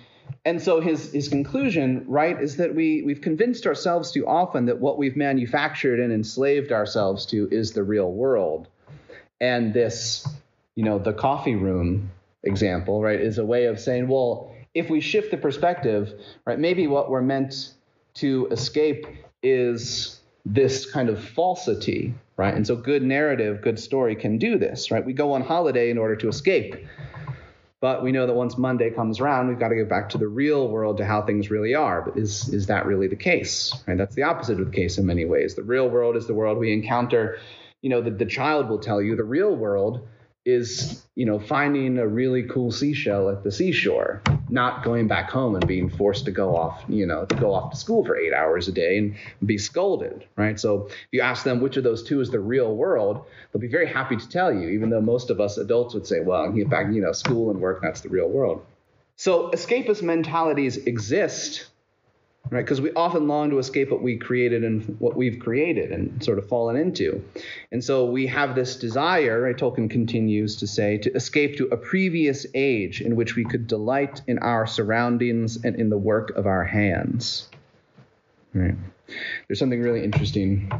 and 0.45 0.62
so 0.62 0.82
his, 0.82 1.12
his 1.13 1.30
conclusion, 1.30 2.06
right, 2.08 2.39
is 2.39 2.58
that 2.58 2.76
we, 2.76 3.02
we've 3.02 3.21
convinced 3.21 3.65
ourselves 3.65 4.12
too 4.12 4.28
often 4.28 4.65
that 4.67 4.80
what 4.80 4.97
we've 4.97 5.15
manufactured 5.15 5.99
and 5.99 6.13
enslaved 6.13 6.71
ourselves 6.71 7.26
to 7.28 7.47
is 7.49 7.71
the 7.71 7.84
real 7.84 8.12
world. 8.12 8.67
And 9.41 9.73
this, 9.73 10.28
you 10.76 10.84
know, 10.84 10.99
the 10.99 11.13
coffee 11.13 11.56
room 11.56 12.12
example, 12.43 13.02
right, 13.02 13.19
is 13.19 13.38
a 13.38 13.45
way 13.45 13.65
of 13.65 13.80
saying, 13.80 14.08
well, 14.08 14.54
if 14.73 14.89
we 14.89 15.02
shift 15.02 15.32
the 15.32 15.38
perspective, 15.38 16.13
right, 16.45 16.60
maybe 16.60 16.88
what 16.88 17.10
we're 17.10 17.21
meant 17.21 17.73
to 18.15 18.47
escape 18.52 19.06
is 19.43 20.19
this 20.45 20.89
kind 20.89 21.10
of 21.10 21.23
falsity, 21.23 22.13
right? 22.38 22.53
And 22.53 22.65
so 22.65 22.75
good 22.75 23.03
narrative, 23.03 23.62
good 23.62 23.79
story 23.79 24.15
can 24.15 24.38
do 24.38 24.58
this, 24.58 24.89
right? 24.89 25.06
We 25.06 25.13
go 25.13 25.34
on 25.34 25.41
holiday 25.41 25.89
in 25.89 25.97
order 25.97 26.15
to 26.17 26.27
escape. 26.29 26.75
But 27.79 28.01
we 28.01 28.13
know 28.13 28.25
that 28.25 28.34
once 28.34 28.58
Monday 28.58 28.91
comes 28.91 29.19
around, 29.19 29.49
we've 29.49 29.60
got 29.60 29.67
to 29.67 29.75
get 29.75 29.89
back 29.89 30.08
to 30.10 30.17
the 30.17 30.27
real 30.27 30.69
world, 30.69 30.97
to 30.97 31.06
how 31.06 31.21
things 31.21 31.51
really 31.51 31.75
are. 31.75 32.01
But 32.01 32.17
is 32.17 32.47
is 32.47 32.67
that 32.67 32.86
really 32.86 33.08
the 33.08 33.17
case? 33.17 33.73
Right? 33.86 33.97
That's 33.97 34.15
the 34.15 34.23
opposite 34.23 34.58
of 34.62 34.71
the 34.71 34.71
case 34.71 34.97
in 34.97 35.06
many 35.06 35.25
ways. 35.25 35.56
The 35.56 35.63
real 35.63 35.89
world 35.89 36.15
is 36.15 36.25
the 36.25 36.34
world 36.34 36.58
we 36.58 36.71
encounter. 36.71 37.39
You 37.82 37.89
know, 37.89 37.99
the, 37.99 38.12
the 38.12 38.25
child 38.25 38.69
will 38.69 38.79
tell 38.79 39.01
you 39.01 39.17
the 39.17 39.25
real 39.25 39.53
world 39.53 40.08
is 40.45 41.06
you 41.15 41.25
know 41.25 41.39
finding 41.39 41.97
a 41.97 42.08
really 42.08 42.43
cool 42.43 42.69
seashell 42.69 43.29
at 43.29 43.43
the 43.43 43.51
seashore 43.51 44.21
not 44.49 44.84
going 44.84 45.08
back 45.08 45.29
home 45.29 45.56
and 45.56 45.65
being 45.65 45.89
forced 45.89 46.25
to 46.25 46.32
go 46.32 46.56
off 46.56 46.84
you 46.89 47.06
know 47.06 47.23
to 47.25 47.36
go 47.36 47.53
off 47.53 47.71
to 47.71 47.77
school 47.77 48.03
for 48.03 48.17
eight 48.17 48.34
hours 48.34 48.67
a 48.67 48.71
day 48.71 48.97
and 48.97 49.15
be 49.45 49.58
scolded 49.58 50.25
right? 50.36 50.60
So 50.60 50.88
if 50.88 51.08
you 51.12 51.21
ask 51.21 51.45
them 51.45 51.62
which 51.62 51.77
of 51.77 51.86
those 51.86 52.03
two 52.03 52.19
is 52.19 52.29
the 52.29 52.41
real 52.41 52.75
world 52.75 53.25
they'll 53.51 53.62
be 53.62 53.67
very 53.67 53.88
happy 53.88 54.17
to 54.17 54.29
tell 54.29 54.53
you 54.53 54.69
even 54.69 54.89
though 54.89 55.01
most 55.01 55.29
of 55.29 55.39
us 55.39 55.58
adults 55.58 55.93
would 55.93 56.06
say 56.06 56.19
well 56.19 56.51
get 56.51 56.69
back 56.69 56.91
you 56.91 57.01
know 57.01 57.13
school 57.13 57.49
and 57.49 57.62
work 57.62 57.82
that's 57.82 58.01
the 58.01 58.10
real 58.10 58.27
world. 58.27 58.65
So 59.15 59.49
escapist 59.51 60.01
mentalities 60.01 60.75
exist 60.75 61.67
right? 62.49 62.62
Because 62.62 62.82
we 62.82 62.91
often 62.93 63.27
long 63.27 63.49
to 63.49 63.60
escape 63.60 63.89
what 63.89 64.01
we 64.01 64.17
created 64.17 64.63
and 64.63 64.95
what 64.99 65.15
we've 65.15 65.39
created 65.39 65.91
and 65.91 66.23
sort 66.23 66.38
of 66.38 66.47
fallen 66.47 66.75
into. 66.75 67.23
And 67.71 67.84
so 67.84 68.06
we 68.06 68.27
have 68.27 68.53
this 68.53 68.75
desire, 68.75 69.41
right? 69.41 69.56
Tolkien 69.56 69.89
continues 69.89 70.58
to 70.58 70.67
say, 70.67 70.97
to 70.99 71.12
escape 71.13 71.58
to 71.58 71.67
a 71.67 71.77
previous 71.77 72.45
age 72.53 73.01
in 73.01 73.15
which 73.15 73.36
we 73.36 73.45
could 73.45 73.67
delight 73.67 74.21
in 74.27 74.39
our 74.39 74.67
surroundings 74.67 75.63
and 75.63 75.75
in 75.77 75.89
the 75.89 75.97
work 75.97 76.32
of 76.32 76.45
our 76.45 76.63
hands. 76.63 77.49
Right. 78.53 78.75
There's 79.47 79.60
something 79.60 79.82
really 79.82 80.03
interesting, 80.03 80.71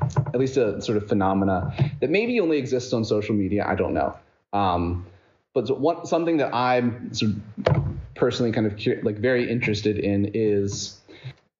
at 0.00 0.38
least 0.38 0.56
a 0.56 0.80
sort 0.80 0.96
of 0.96 1.08
phenomena 1.08 1.74
that 2.00 2.10
maybe 2.10 2.38
only 2.40 2.58
exists 2.58 2.92
on 2.92 3.04
social 3.04 3.34
media. 3.34 3.64
I 3.66 3.74
don't 3.74 3.94
know. 3.94 4.16
Um, 4.52 5.06
but 5.54 5.80
what, 5.80 6.06
something 6.08 6.36
that 6.38 6.54
I'm 6.54 7.12
sort 7.14 7.32
of 7.66 7.93
personally 8.14 8.52
kind 8.52 8.66
of 8.66 9.04
like 9.04 9.18
very 9.18 9.50
interested 9.50 9.98
in 9.98 10.30
is 10.34 11.00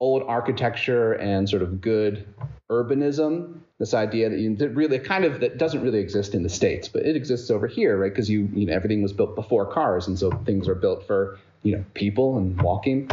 old 0.01 0.23
architecture 0.27 1.13
and 1.15 1.49
sort 1.49 1.63
of 1.63 1.81
good 1.81 2.27
urbanism, 2.71 3.61
this 3.79 3.95
idea 3.95 4.29
that, 4.29 4.39
you, 4.39 4.55
that 4.57 4.71
really 4.71 4.99
kind 4.99 5.25
of 5.25 5.41
that 5.41 5.59
doesn't 5.59 5.83
really 5.83 5.99
exist 5.99 6.35
in 6.35 6.43
the 6.43 6.49
states, 6.49 6.89
but 6.89 7.05
it 7.05 7.17
exists 7.17 7.51
over 7.51 7.67
here, 7.67 7.97
right? 7.97 8.13
Because 8.13 8.29
you 8.29 8.49
you 8.53 8.67
know 8.67 8.73
everything 8.73 9.03
was 9.03 9.13
built 9.13 9.35
before 9.35 9.67
cars, 9.71 10.07
and 10.07 10.19
so 10.19 10.31
things 10.45 10.69
are 10.69 10.75
built 10.75 11.07
for 11.07 11.39
you 11.63 11.77
know 11.77 11.85
people 11.95 12.39
and 12.39 12.61
walking. 12.61 13.11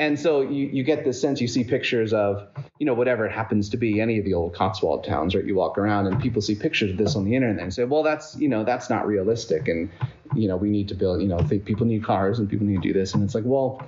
And 0.00 0.18
so 0.18 0.40
you, 0.40 0.66
you 0.72 0.82
get 0.82 1.04
this 1.04 1.20
sense, 1.20 1.42
you 1.42 1.46
see 1.46 1.62
pictures 1.62 2.14
of, 2.14 2.48
you 2.78 2.86
know, 2.86 2.94
whatever 2.94 3.26
it 3.26 3.32
happens 3.32 3.68
to 3.68 3.76
be, 3.76 4.00
any 4.00 4.18
of 4.18 4.24
the 4.24 4.32
old 4.32 4.54
Cotswold 4.54 5.04
towns, 5.04 5.34
right? 5.34 5.44
You 5.44 5.54
walk 5.54 5.76
around 5.76 6.06
and 6.06 6.18
people 6.18 6.40
see 6.40 6.54
pictures 6.54 6.92
of 6.92 6.96
this 6.96 7.16
on 7.16 7.26
the 7.26 7.34
internet 7.34 7.62
and 7.62 7.74
say, 7.74 7.84
well, 7.84 8.02
that's, 8.02 8.34
you 8.38 8.48
know, 8.48 8.64
that's 8.64 8.88
not 8.88 9.06
realistic. 9.06 9.68
And, 9.68 9.90
you 10.34 10.48
know, 10.48 10.56
we 10.56 10.70
need 10.70 10.88
to 10.88 10.94
build, 10.94 11.20
you 11.20 11.28
know, 11.28 11.36
people 11.66 11.84
need 11.84 12.02
cars 12.02 12.38
and 12.38 12.48
people 12.48 12.66
need 12.66 12.80
to 12.80 12.88
do 12.88 12.94
this. 12.94 13.12
And 13.12 13.22
it's 13.22 13.34
like, 13.34 13.44
well, 13.44 13.86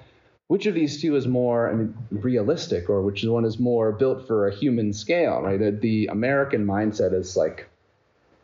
which 0.49 0.67
of 0.67 0.75
these 0.75 1.01
two 1.01 1.17
is 1.17 1.27
more 1.27 1.71
I 1.71 1.73
mean, 1.73 1.97
realistic 2.11 2.91
or 2.91 3.01
which 3.01 3.25
one 3.25 3.47
is 3.47 3.59
more 3.59 3.91
built 3.91 4.27
for 4.27 4.49
a 4.49 4.55
human 4.55 4.93
scale, 4.93 5.41
right? 5.41 5.59
The, 5.59 5.71
the 5.71 6.09
American 6.09 6.67
mindset 6.67 7.15
is 7.15 7.39
like, 7.39 7.71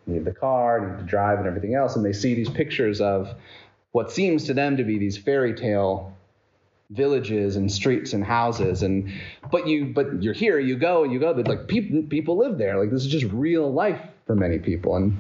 you 0.07 0.15
need 0.15 0.25
the 0.25 0.33
car, 0.33 0.89
need 0.89 1.01
to 1.01 1.05
drive 1.05 1.39
and 1.39 1.47
everything 1.47 1.75
else. 1.75 1.97
And 1.97 2.03
they 2.03 2.15
see 2.15 2.35
these 2.35 2.49
pictures 2.49 3.03
of 3.03 3.35
what 3.93 4.11
seems 4.11 4.45
to 4.45 4.55
them 4.55 4.79
to 4.79 4.85
be 4.85 4.97
these 4.97 5.19
fairy 5.19 5.53
tale 5.53 6.15
villages 6.91 7.57
and 7.57 7.71
streets 7.71 8.15
and 8.15 8.25
houses 8.25 8.83
and 8.83 9.13
but 9.51 9.67
you 9.67 9.85
but 9.85 10.23
you're 10.23 10.33
here 10.33 10.59
you 10.59 10.77
go 10.77 11.05
you 11.05 11.21
go 11.21 11.33
like 11.33 11.69
people 11.69 12.03
people 12.05 12.39
live 12.39 12.57
there. 12.57 12.79
Like 12.79 12.91
this 12.91 13.05
is 13.05 13.11
just 13.11 13.27
real 13.27 13.71
life 13.71 14.01
for 14.27 14.35
many 14.35 14.59
people. 14.59 14.97
And 14.97 15.19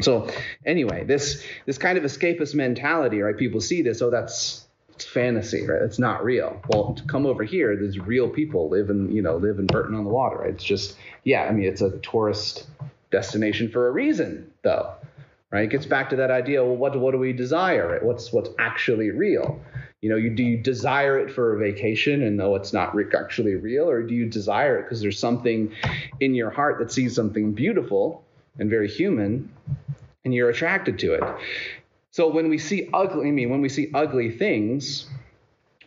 so 0.00 0.28
anyway 0.66 1.04
this 1.04 1.44
this 1.64 1.78
kind 1.78 1.96
of 1.96 2.04
escapist 2.04 2.54
mentality 2.54 3.20
right? 3.20 3.36
People 3.36 3.60
see 3.60 3.80
this 3.80 4.02
oh 4.02 4.10
that's 4.10 4.66
it's 4.90 5.06
fantasy 5.06 5.66
right? 5.66 5.80
It's 5.80 5.98
not 5.98 6.22
real. 6.22 6.60
Well 6.68 6.98
come 7.06 7.24
over 7.24 7.42
here 7.42 7.74
there's 7.74 7.98
real 7.98 8.28
people 8.28 8.68
live 8.68 8.90
in 8.90 9.10
you 9.10 9.22
know 9.22 9.38
live 9.38 9.58
in 9.58 9.66
Bourton-on-the-Water 9.66 10.36
right? 10.36 10.50
It's 10.50 10.64
just 10.64 10.96
yeah 11.24 11.44
i 11.44 11.52
mean 11.52 11.64
it's 11.66 11.80
a 11.80 11.98
tourist 11.98 12.66
destination 13.10 13.70
for 13.70 13.88
a 13.88 13.90
reason 13.92 14.52
though 14.62 14.92
right? 15.50 15.64
It 15.64 15.70
gets 15.70 15.86
back 15.86 16.10
to 16.10 16.16
that 16.16 16.30
idea 16.30 16.62
well 16.62 16.76
what 16.76 17.00
what 17.00 17.12
do 17.12 17.18
we 17.18 17.32
desire 17.32 17.92
right? 17.92 18.04
What's 18.04 18.30
what's 18.30 18.50
actually 18.58 19.10
real 19.10 19.58
you 20.00 20.08
know, 20.08 20.16
you, 20.16 20.30
do 20.30 20.42
you 20.42 20.56
desire 20.56 21.18
it 21.18 21.32
for 21.32 21.56
a 21.56 21.58
vacation 21.58 22.22
and 22.22 22.38
though 22.38 22.54
it's 22.54 22.72
not 22.72 22.94
actually 23.14 23.54
real, 23.56 23.88
or 23.88 24.02
do 24.02 24.14
you 24.14 24.26
desire 24.26 24.78
it 24.78 24.84
because 24.84 25.00
there's 25.00 25.18
something 25.18 25.72
in 26.20 26.34
your 26.34 26.50
heart 26.50 26.78
that 26.78 26.92
sees 26.92 27.14
something 27.14 27.52
beautiful 27.52 28.24
and 28.58 28.70
very 28.70 28.88
human, 28.88 29.50
and 30.24 30.32
you're 30.32 30.50
attracted 30.50 30.98
to 31.00 31.14
it? 31.14 31.24
So 32.10 32.28
when 32.28 32.48
we 32.48 32.58
see 32.58 32.88
ugly, 32.92 33.28
I 33.28 33.30
mean, 33.32 33.50
when 33.50 33.60
we 33.60 33.68
see 33.68 33.90
ugly 33.92 34.30
things, 34.30 35.06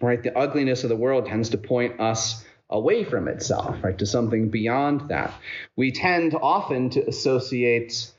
right, 0.02 0.22
the 0.22 0.38
ugliness 0.38 0.84
of 0.84 0.90
the 0.90 0.96
world 0.96 1.26
tends 1.26 1.50
to 1.50 1.58
point 1.58 2.00
us 2.00 2.44
away 2.70 3.04
from 3.04 3.28
itself, 3.28 3.78
right, 3.84 3.98
to 3.98 4.06
something 4.06 4.50
beyond 4.50 5.10
that. 5.10 5.34
We 5.76 5.92
tend 5.92 6.36
often 6.36 6.90
to 6.92 7.08
associate 7.08 8.12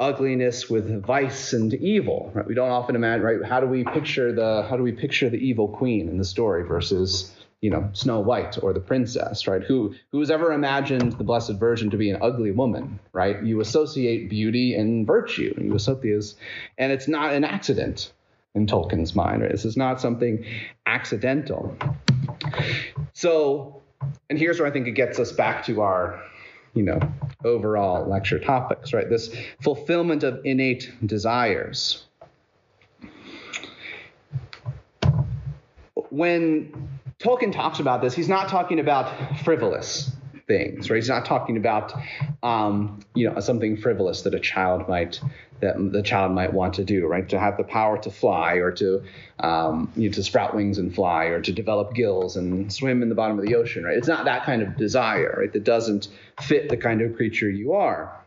ugliness 0.00 0.68
with 0.68 1.04
vice 1.04 1.52
and 1.52 1.72
evil. 1.74 2.30
Right? 2.34 2.46
We 2.46 2.54
don't 2.54 2.70
often 2.70 2.96
imagine, 2.96 3.24
right? 3.24 3.44
How 3.44 3.60
do 3.60 3.66
we 3.66 3.84
picture 3.84 4.32
the 4.32 4.66
how 4.68 4.76
do 4.76 4.82
we 4.82 4.92
picture 4.92 5.30
the 5.30 5.38
evil 5.38 5.68
queen 5.68 6.08
in 6.08 6.18
the 6.18 6.24
story 6.24 6.64
versus 6.66 7.34
you 7.60 7.70
know 7.70 7.88
Snow 7.92 8.20
White 8.20 8.58
or 8.62 8.72
the 8.72 8.80
princess, 8.80 9.46
right? 9.46 9.62
Who 9.62 9.94
who's 10.10 10.30
ever 10.30 10.52
imagined 10.52 11.12
the 11.12 11.24
Blessed 11.24 11.54
Virgin 11.54 11.90
to 11.90 11.96
be 11.96 12.10
an 12.10 12.18
ugly 12.20 12.50
woman, 12.50 12.98
right? 13.12 13.42
You 13.42 13.60
associate 13.60 14.28
beauty 14.28 14.74
and 14.74 15.06
virtue, 15.06 15.54
and 15.56 15.66
you 15.66 15.74
associate, 15.74 16.34
and 16.78 16.92
it's 16.92 17.08
not 17.08 17.32
an 17.32 17.44
accident 17.44 18.12
in 18.54 18.66
Tolkien's 18.66 19.14
mind. 19.14 19.42
Right? 19.42 19.50
This 19.50 19.64
is 19.64 19.76
not 19.76 20.00
something 20.00 20.44
accidental. 20.86 21.76
So, 23.12 23.82
and 24.28 24.38
here's 24.38 24.58
where 24.58 24.68
I 24.68 24.72
think 24.72 24.88
it 24.88 24.92
gets 24.92 25.18
us 25.18 25.32
back 25.32 25.64
to 25.66 25.80
our 25.82 26.20
you 26.74 26.82
know, 26.82 27.00
overall 27.44 28.06
lecture 28.08 28.38
topics, 28.38 28.92
right? 28.92 29.08
This 29.08 29.34
fulfillment 29.62 30.22
of 30.22 30.40
innate 30.44 30.92
desires. 31.04 32.04
When 36.10 36.88
Tolkien 37.18 37.52
talks 37.52 37.80
about 37.80 38.02
this, 38.02 38.14
he's 38.14 38.28
not 38.28 38.48
talking 38.48 38.80
about 38.80 39.38
frivolous 39.40 40.13
things, 40.46 40.90
right? 40.90 40.96
He's 40.96 41.08
not 41.08 41.24
talking 41.24 41.56
about, 41.56 41.92
um, 42.42 43.00
you 43.14 43.30
know, 43.30 43.40
something 43.40 43.76
frivolous 43.76 44.22
that 44.22 44.34
a 44.34 44.40
child 44.40 44.88
might 44.88 45.20
that 45.60 45.76
the 45.92 46.02
child 46.02 46.32
might 46.32 46.52
want 46.52 46.74
to 46.74 46.84
do, 46.84 47.06
right? 47.06 47.28
To 47.30 47.38
have 47.38 47.56
the 47.56 47.64
power 47.64 47.96
to 47.98 48.10
fly 48.10 48.54
or 48.54 48.70
to, 48.72 49.02
um, 49.40 49.90
you 49.96 50.08
know, 50.08 50.14
to 50.14 50.22
sprout 50.22 50.54
wings 50.54 50.78
and 50.78 50.94
fly 50.94 51.26
or 51.26 51.40
to 51.40 51.52
develop 51.52 51.94
gills 51.94 52.36
and 52.36 52.72
swim 52.72 53.02
in 53.02 53.08
the 53.08 53.14
bottom 53.14 53.38
of 53.38 53.46
the 53.46 53.54
ocean, 53.54 53.84
right? 53.84 53.96
It's 53.96 54.08
not 54.08 54.26
that 54.26 54.44
kind 54.44 54.62
of 54.62 54.76
desire, 54.76 55.34
right? 55.38 55.52
That 55.52 55.64
doesn't 55.64 56.08
fit 56.40 56.68
the 56.68 56.76
kind 56.76 57.00
of 57.00 57.16
creature 57.16 57.48
you 57.48 57.72
are. 57.72 58.20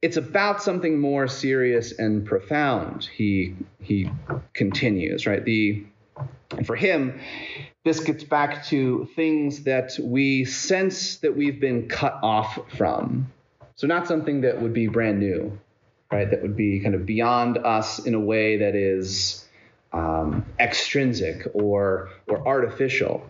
It's 0.00 0.16
about 0.16 0.62
something 0.62 1.00
more 1.00 1.26
serious 1.26 1.92
and 1.92 2.24
profound. 2.24 3.04
He 3.04 3.56
he 3.80 4.08
continues, 4.54 5.26
right? 5.26 5.44
The 5.44 5.84
and 6.56 6.66
for 6.66 6.76
him, 6.76 7.18
this 7.88 8.00
gets 8.00 8.22
back 8.22 8.66
to 8.66 9.08
things 9.16 9.62
that 9.62 9.98
we 9.98 10.44
sense 10.44 11.16
that 11.16 11.34
we've 11.34 11.58
been 11.58 11.88
cut 11.88 12.18
off 12.22 12.58
from. 12.76 13.32
So, 13.76 13.86
not 13.86 14.06
something 14.06 14.42
that 14.42 14.60
would 14.60 14.74
be 14.74 14.88
brand 14.88 15.20
new, 15.20 15.58
right? 16.12 16.30
That 16.30 16.42
would 16.42 16.54
be 16.54 16.80
kind 16.80 16.94
of 16.94 17.06
beyond 17.06 17.56
us 17.56 17.98
in 17.98 18.12
a 18.12 18.20
way 18.20 18.58
that 18.58 18.74
is 18.74 19.48
um, 19.94 20.44
extrinsic 20.60 21.46
or, 21.54 22.10
or 22.26 22.46
artificial. 22.46 23.26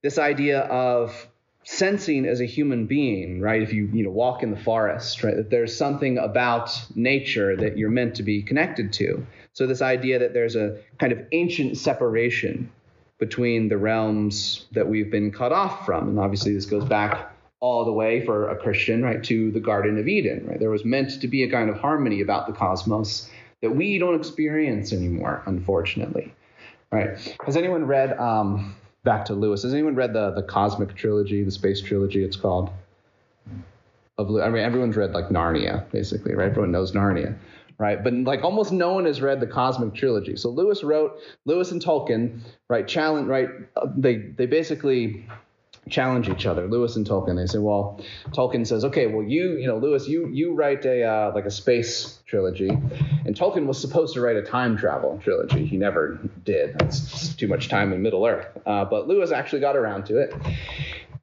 This 0.00 0.16
idea 0.16 0.60
of 0.60 1.26
sensing 1.64 2.24
as 2.24 2.40
a 2.40 2.46
human 2.46 2.86
being, 2.86 3.40
right? 3.40 3.62
If 3.62 3.72
you 3.72 3.90
you 3.92 4.04
know 4.04 4.10
walk 4.10 4.44
in 4.44 4.52
the 4.52 4.60
forest, 4.60 5.24
right, 5.24 5.34
that 5.34 5.50
there's 5.50 5.76
something 5.76 6.18
about 6.18 6.70
nature 6.94 7.56
that 7.56 7.76
you're 7.76 7.90
meant 7.90 8.14
to 8.14 8.22
be 8.22 8.42
connected 8.42 8.92
to. 8.92 9.26
So 9.54 9.66
this 9.66 9.82
idea 9.82 10.20
that 10.20 10.34
there's 10.34 10.54
a 10.54 10.78
kind 11.00 11.12
of 11.12 11.26
ancient 11.32 11.78
separation 11.78 12.70
between 13.18 13.68
the 13.68 13.76
realms 13.76 14.66
that 14.72 14.88
we've 14.88 15.10
been 15.10 15.30
cut 15.30 15.52
off 15.52 15.84
from. 15.84 16.08
And 16.08 16.18
obviously, 16.18 16.54
this 16.54 16.66
goes 16.66 16.84
back 16.84 17.32
all 17.60 17.84
the 17.84 17.92
way 17.92 18.24
for 18.24 18.48
a 18.50 18.56
Christian, 18.56 19.02
right, 19.02 19.22
to 19.24 19.50
the 19.50 19.60
Garden 19.60 19.98
of 19.98 20.06
Eden, 20.06 20.46
right? 20.46 20.60
There 20.60 20.70
was 20.70 20.84
meant 20.84 21.20
to 21.20 21.28
be 21.28 21.42
a 21.42 21.50
kind 21.50 21.68
of 21.68 21.76
harmony 21.76 22.20
about 22.20 22.46
the 22.46 22.52
cosmos 22.52 23.28
that 23.62 23.70
we 23.70 23.98
don't 23.98 24.14
experience 24.14 24.92
anymore, 24.92 25.42
unfortunately, 25.46 26.32
right? 26.92 27.36
Has 27.44 27.56
anyone 27.56 27.86
read, 27.86 28.16
um, 28.18 28.76
back 29.02 29.24
to 29.24 29.34
Lewis, 29.34 29.64
has 29.64 29.74
anyone 29.74 29.96
read 29.96 30.12
the, 30.12 30.30
the 30.30 30.44
Cosmic 30.44 30.94
Trilogy, 30.94 31.42
the 31.42 31.50
Space 31.50 31.80
Trilogy, 31.80 32.22
it's 32.22 32.36
called? 32.36 32.70
Of, 34.16 34.30
I 34.36 34.48
mean, 34.48 34.62
everyone's 34.62 34.96
read 34.96 35.12
like 35.12 35.28
Narnia, 35.28 35.90
basically, 35.90 36.34
right? 36.34 36.50
Everyone 36.50 36.70
knows 36.70 36.92
Narnia 36.92 37.36
right? 37.78 38.02
But 38.02 38.12
like 38.14 38.42
almost 38.42 38.72
no 38.72 38.92
one 38.92 39.06
has 39.06 39.22
read 39.22 39.40
the 39.40 39.46
Cosmic 39.46 39.94
Trilogy. 39.94 40.36
So 40.36 40.50
Lewis 40.50 40.82
wrote 40.82 41.18
Lewis 41.44 41.70
and 41.70 41.82
Tolkien, 41.82 42.40
right? 42.68 42.86
Challenge, 42.86 43.28
right? 43.28 43.48
Uh, 43.76 43.86
they 43.96 44.16
they 44.16 44.46
basically 44.46 45.26
challenge 45.88 46.28
each 46.28 46.44
other. 46.44 46.66
Lewis 46.66 46.96
and 46.96 47.06
Tolkien. 47.06 47.36
They 47.36 47.46
say, 47.46 47.58
well, 47.58 48.00
Tolkien 48.30 48.66
says, 48.66 48.84
okay, 48.84 49.06
well 49.06 49.24
you 49.24 49.56
you 49.58 49.66
know 49.66 49.78
Lewis, 49.78 50.08
you 50.08 50.28
you 50.28 50.54
write 50.54 50.84
a 50.84 51.04
uh, 51.04 51.32
like 51.34 51.44
a 51.44 51.50
space 51.50 52.18
trilogy, 52.26 52.68
and 52.68 53.36
Tolkien 53.36 53.66
was 53.66 53.80
supposed 53.80 54.14
to 54.14 54.20
write 54.20 54.36
a 54.36 54.42
time 54.42 54.76
travel 54.76 55.20
trilogy. 55.22 55.64
He 55.64 55.76
never 55.76 56.18
did. 56.44 56.78
That's 56.78 57.34
too 57.34 57.46
much 57.46 57.68
time 57.68 57.92
in 57.92 58.02
Middle 58.02 58.26
Earth. 58.26 58.48
Uh, 58.66 58.84
but 58.84 59.06
Lewis 59.06 59.30
actually 59.30 59.60
got 59.60 59.76
around 59.76 60.06
to 60.06 60.18
it. 60.18 60.34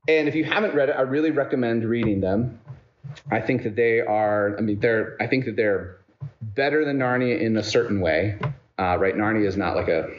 And 0.07 0.27
if 0.27 0.35
you 0.35 0.43
haven't 0.43 0.75
read 0.75 0.89
it, 0.89 0.95
I 0.95 1.01
really 1.01 1.31
recommend 1.31 1.83
reading 1.83 2.21
them. 2.21 2.59
I 3.31 3.41
think 3.41 3.63
that 3.63 3.75
they 3.75 4.01
are. 4.01 4.55
I 4.57 4.61
mean, 4.61 4.79
they're. 4.79 5.17
I 5.19 5.27
think 5.27 5.45
that 5.45 5.55
they're 5.55 5.97
better 6.53 6.85
than 6.85 6.99
Narnia 6.99 7.39
in 7.39 7.57
a 7.57 7.63
certain 7.63 8.01
way. 8.01 8.37
Uh, 8.77 8.97
right, 8.99 9.15
Narnia 9.15 9.45
is 9.45 9.57
not 9.57 9.75
like 9.75 9.87
a. 9.87 10.09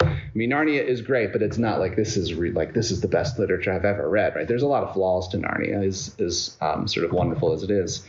I 0.00 0.32
mean, 0.34 0.50
Narnia 0.50 0.82
is 0.82 1.02
great, 1.02 1.32
but 1.32 1.42
it's 1.42 1.58
not 1.58 1.78
like 1.78 1.96
this 1.96 2.16
is 2.16 2.34
re- 2.34 2.52
like 2.52 2.72
this 2.72 2.90
is 2.90 3.00
the 3.00 3.08
best 3.08 3.38
literature 3.38 3.72
I've 3.72 3.84
ever 3.84 4.08
read. 4.08 4.34
Right, 4.34 4.48
there's 4.48 4.62
a 4.62 4.68
lot 4.68 4.82
of 4.82 4.94
flaws 4.94 5.28
to 5.28 5.38
Narnia, 5.38 5.84
is 5.84 6.14
is 6.18 6.56
um, 6.60 6.88
sort 6.88 7.04
of 7.04 7.12
wonderful 7.12 7.52
as 7.52 7.62
it 7.62 7.70
is. 7.70 8.04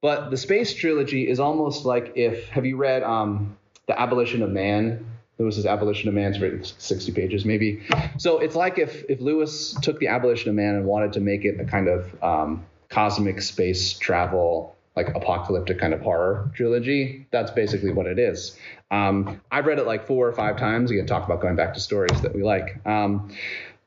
But 0.00 0.30
the 0.30 0.36
space 0.36 0.74
trilogy 0.74 1.28
is 1.28 1.40
almost 1.40 1.84
like 1.84 2.12
if 2.16 2.48
have 2.48 2.66
you 2.66 2.76
read 2.76 3.02
um, 3.02 3.56
the 3.86 3.98
Abolition 3.98 4.42
of 4.42 4.50
Man? 4.50 5.06
Lewis's 5.38 5.66
Abolition 5.66 6.08
of 6.08 6.14
Man's 6.14 6.38
written 6.38 6.62
60 6.62 7.10
pages, 7.12 7.44
maybe. 7.44 7.82
So 8.18 8.38
it's 8.38 8.54
like 8.54 8.78
if 8.78 9.04
if 9.08 9.20
Lewis 9.20 9.74
took 9.80 9.98
the 9.98 10.08
Abolition 10.08 10.50
of 10.50 10.56
Man 10.56 10.74
and 10.74 10.84
wanted 10.84 11.14
to 11.14 11.20
make 11.20 11.44
it 11.44 11.58
a 11.58 11.64
kind 11.64 11.88
of 11.88 12.22
um, 12.22 12.66
cosmic 12.90 13.40
space 13.40 13.94
travel 13.94 14.76
like 14.94 15.08
apocalyptic 15.14 15.78
kind 15.78 15.94
of 15.94 16.00
horror 16.00 16.50
trilogy. 16.54 17.26
That's 17.30 17.50
basically 17.50 17.92
what 17.92 18.06
it 18.06 18.18
is. 18.18 18.56
Um, 18.90 19.40
I've 19.50 19.66
read 19.66 19.78
it 19.78 19.86
like 19.86 20.06
four 20.06 20.28
or 20.28 20.32
five 20.32 20.58
times. 20.58 20.90
Can 20.90 21.06
talk 21.06 21.24
about 21.24 21.40
going 21.40 21.56
back 21.56 21.74
to 21.74 21.80
stories 21.80 22.20
that 22.20 22.34
we 22.34 22.42
like. 22.42 22.84
Um, 22.86 23.34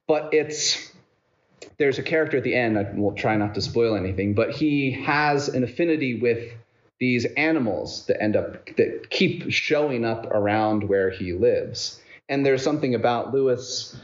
but 0.07 0.33
it's 0.33 0.91
there's 1.77 1.99
a 1.99 2.03
character 2.03 2.37
at 2.37 2.43
the 2.43 2.55
end. 2.55 2.77
I 2.77 2.91
will 2.93 3.13
try 3.13 3.35
not 3.35 3.55
to 3.55 3.61
spoil 3.61 3.95
anything, 3.95 4.33
but 4.33 4.51
he 4.51 4.91
has 4.91 5.49
an 5.49 5.63
affinity 5.63 6.19
with 6.19 6.51
these 6.99 7.25
animals 7.25 8.05
that 8.07 8.21
end 8.21 8.35
up 8.35 8.65
that 8.77 9.09
keep 9.09 9.51
showing 9.51 10.05
up 10.05 10.25
around 10.27 10.87
where 10.87 11.09
he 11.09 11.33
lives. 11.33 12.01
And 12.29 12.43
there's 12.45 12.63
something 12.63 12.95
about 12.95 13.33
Lewis 13.33 13.95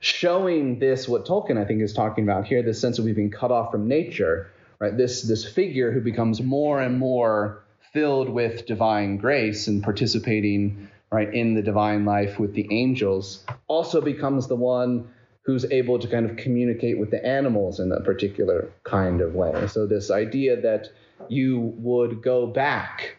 showing 0.00 0.80
this 0.80 1.06
what 1.06 1.26
Tolkien 1.26 1.56
I 1.58 1.64
think 1.64 1.80
is 1.80 1.92
talking 1.92 2.24
about 2.24 2.46
here, 2.46 2.62
this 2.62 2.80
sense 2.80 2.98
of 2.98 3.04
we've 3.04 3.14
been 3.14 3.30
cut 3.30 3.52
off 3.52 3.70
from 3.70 3.86
nature, 3.86 4.50
right? 4.82 4.96
This 4.96 5.22
this 5.22 5.44
figure 5.44 5.92
who 5.92 6.00
becomes 6.00 6.42
more 6.42 6.82
and 6.82 6.98
more 6.98 7.62
filled 7.92 8.28
with 8.28 8.66
divine 8.66 9.16
grace 9.16 9.68
and 9.68 9.80
participating 9.80 10.88
right 11.12 11.32
in 11.32 11.54
the 11.54 11.62
divine 11.62 12.04
life 12.04 12.40
with 12.40 12.52
the 12.54 12.66
angels 12.72 13.44
also 13.68 14.00
becomes 14.00 14.48
the 14.48 14.56
one 14.56 15.08
who's 15.42 15.64
able 15.70 16.00
to 16.00 16.08
kind 16.08 16.28
of 16.28 16.36
communicate 16.36 16.98
with 16.98 17.12
the 17.12 17.24
animals 17.24 17.78
in 17.78 17.92
a 17.92 18.00
particular 18.00 18.70
kind 18.82 19.20
of 19.20 19.34
way. 19.34 19.68
So 19.68 19.86
this 19.86 20.10
idea 20.10 20.60
that 20.60 20.88
you 21.28 21.60
would 21.76 22.20
go 22.20 22.46
back 22.48 23.18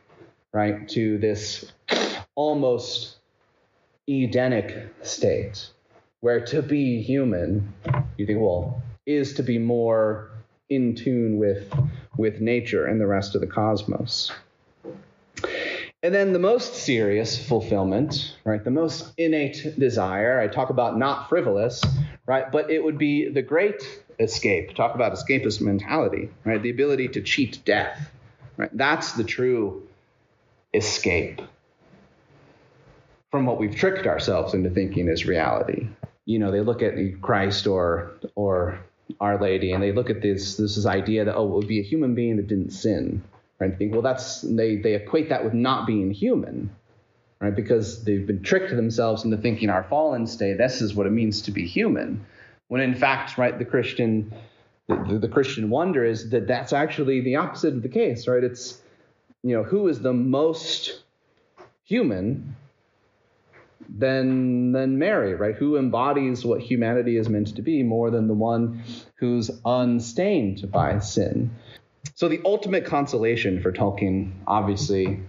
right 0.51 0.87
to 0.89 1.17
this 1.17 1.71
almost 2.35 3.17
Edenic 4.09 4.93
state 5.01 5.69
where 6.19 6.43
to 6.45 6.61
be 6.61 7.01
human, 7.01 7.73
you 8.17 8.25
think, 8.25 8.39
well, 8.41 8.81
is 9.05 9.35
to 9.35 9.43
be 9.43 9.59
more 9.59 10.32
in 10.69 10.95
tune 10.95 11.37
with 11.37 11.73
with 12.17 12.41
nature 12.41 12.85
and 12.85 12.99
the 12.99 13.07
rest 13.07 13.35
of 13.35 13.41
the 13.41 13.47
cosmos. 13.47 14.31
And 16.03 16.13
then 16.13 16.33
the 16.33 16.39
most 16.39 16.75
serious 16.75 17.41
fulfillment, 17.47 18.35
right? 18.43 18.63
The 18.63 18.71
most 18.71 19.13
innate 19.17 19.79
desire. 19.79 20.39
I 20.39 20.47
talk 20.47 20.69
about 20.69 20.97
not 20.97 21.29
frivolous, 21.29 21.81
right? 22.25 22.51
But 22.51 22.69
it 22.69 22.83
would 22.83 22.97
be 22.97 23.29
the 23.29 23.41
great 23.41 23.81
escape. 24.19 24.75
Talk 24.75 24.95
about 24.95 25.13
escapist 25.13 25.61
mentality, 25.61 26.29
right? 26.43 26.61
The 26.61 26.71
ability 26.71 27.07
to 27.09 27.21
cheat 27.21 27.63
death, 27.63 28.11
right? 28.57 28.69
That's 28.73 29.13
the 29.13 29.23
true 29.23 29.87
escape 30.73 31.41
from 33.33 33.47
what 33.47 33.57
we've 33.57 33.75
tricked 33.75 34.05
ourselves 34.05 34.53
into 34.53 34.69
thinking 34.69 35.07
is 35.07 35.25
reality. 35.25 35.87
You 36.25 36.37
know, 36.37 36.51
they 36.51 36.61
look 36.61 36.83
at 36.83 36.93
Christ 37.21 37.65
or 37.65 38.11
or 38.35 38.79
Our 39.19 39.39
Lady 39.41 39.71
and 39.71 39.81
they 39.81 39.91
look 39.91 40.09
at 40.09 40.21
this 40.21 40.55
this, 40.55 40.75
this 40.75 40.85
idea 40.85 41.25
that 41.25 41.35
oh, 41.35 41.45
it 41.45 41.55
would 41.55 41.67
be 41.67 41.79
a 41.79 41.83
human 41.83 42.15
being 42.15 42.37
that 42.37 42.47
didn't 42.47 42.71
sin, 42.71 43.23
right? 43.59 43.69
And 43.69 43.77
think, 43.77 43.93
well, 43.93 44.01
that's 44.01 44.41
they 44.41 44.77
they 44.77 44.95
equate 44.95 45.29
that 45.29 45.43
with 45.43 45.53
not 45.53 45.87
being 45.87 46.11
human, 46.11 46.69
right? 47.39 47.55
Because 47.55 48.03
they've 48.03 48.25
been 48.25 48.43
tricked 48.43 48.75
themselves 48.75 49.23
into 49.23 49.37
thinking 49.37 49.69
our 49.69 49.83
fallen 49.83 50.27
state. 50.27 50.57
This 50.57 50.81
is 50.81 50.93
what 50.93 51.07
it 51.07 51.11
means 51.11 51.43
to 51.43 51.51
be 51.51 51.65
human, 51.67 52.25
when 52.67 52.81
in 52.81 52.95
fact, 52.95 53.37
right, 53.37 53.57
the 53.57 53.65
Christian 53.65 54.33
the, 54.87 55.17
the 55.19 55.29
Christian 55.29 55.69
wonder 55.69 56.03
is 56.03 56.29
that 56.31 56.47
that's 56.47 56.73
actually 56.73 57.21
the 57.21 57.37
opposite 57.37 57.73
of 57.73 57.81
the 57.81 57.89
case, 57.89 58.27
right? 58.27 58.43
It's 58.43 58.81
you 59.43 59.55
know 59.55 59.63
who 59.63 59.87
is 59.87 60.01
the 60.01 60.13
most 60.13 61.03
human 61.83 62.55
than 63.89 64.71
than 64.71 64.97
Mary, 64.97 65.35
right? 65.35 65.55
Who 65.55 65.77
embodies 65.77 66.45
what 66.45 66.61
humanity 66.61 67.17
is 67.17 67.29
meant 67.29 67.55
to 67.55 67.61
be 67.61 67.83
more 67.83 68.11
than 68.11 68.27
the 68.27 68.33
one 68.33 68.83
who's 69.15 69.51
unstained 69.65 70.71
by 70.71 70.99
sin. 70.99 71.51
So 72.15 72.27
the 72.27 72.41
ultimate 72.45 72.85
consolation 72.85 73.61
for 73.61 73.71
Tolkien, 73.71 74.33
obviously, 74.45 75.21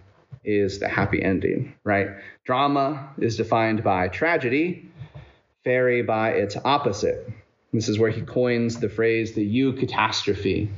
is 0.44 0.78
the 0.78 0.88
happy 0.88 1.22
ending, 1.22 1.74
right? 1.84 2.08
Drama 2.44 3.10
is 3.18 3.36
defined 3.36 3.82
by 3.82 4.08
tragedy, 4.08 4.90
fairy 5.62 6.02
by 6.02 6.30
its 6.30 6.56
opposite. 6.64 7.28
This 7.72 7.88
is 7.88 7.98
where 7.98 8.10
he 8.10 8.20
coins 8.20 8.78
the 8.78 8.88
phrase 8.88 9.32
the 9.32 9.62
eucatastrophe, 9.62 10.68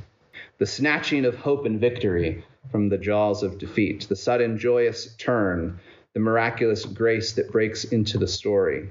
the 0.57 0.65
snatching 0.65 1.25
of 1.25 1.35
hope 1.35 1.65
and 1.65 1.79
victory 1.79 2.43
from 2.71 2.89
the 2.89 2.97
jaws 2.97 3.43
of 3.43 3.57
defeat, 3.57 4.07
the 4.07 4.15
sudden 4.15 4.57
joyous 4.57 5.13
turn 5.15 5.79
the 6.17 6.23
miraculous 6.23 6.83
grace 6.83 7.33
that 7.33 7.51
breaks 7.51 7.83
into 7.83 8.17
the 8.17 8.27
story, 8.27 8.89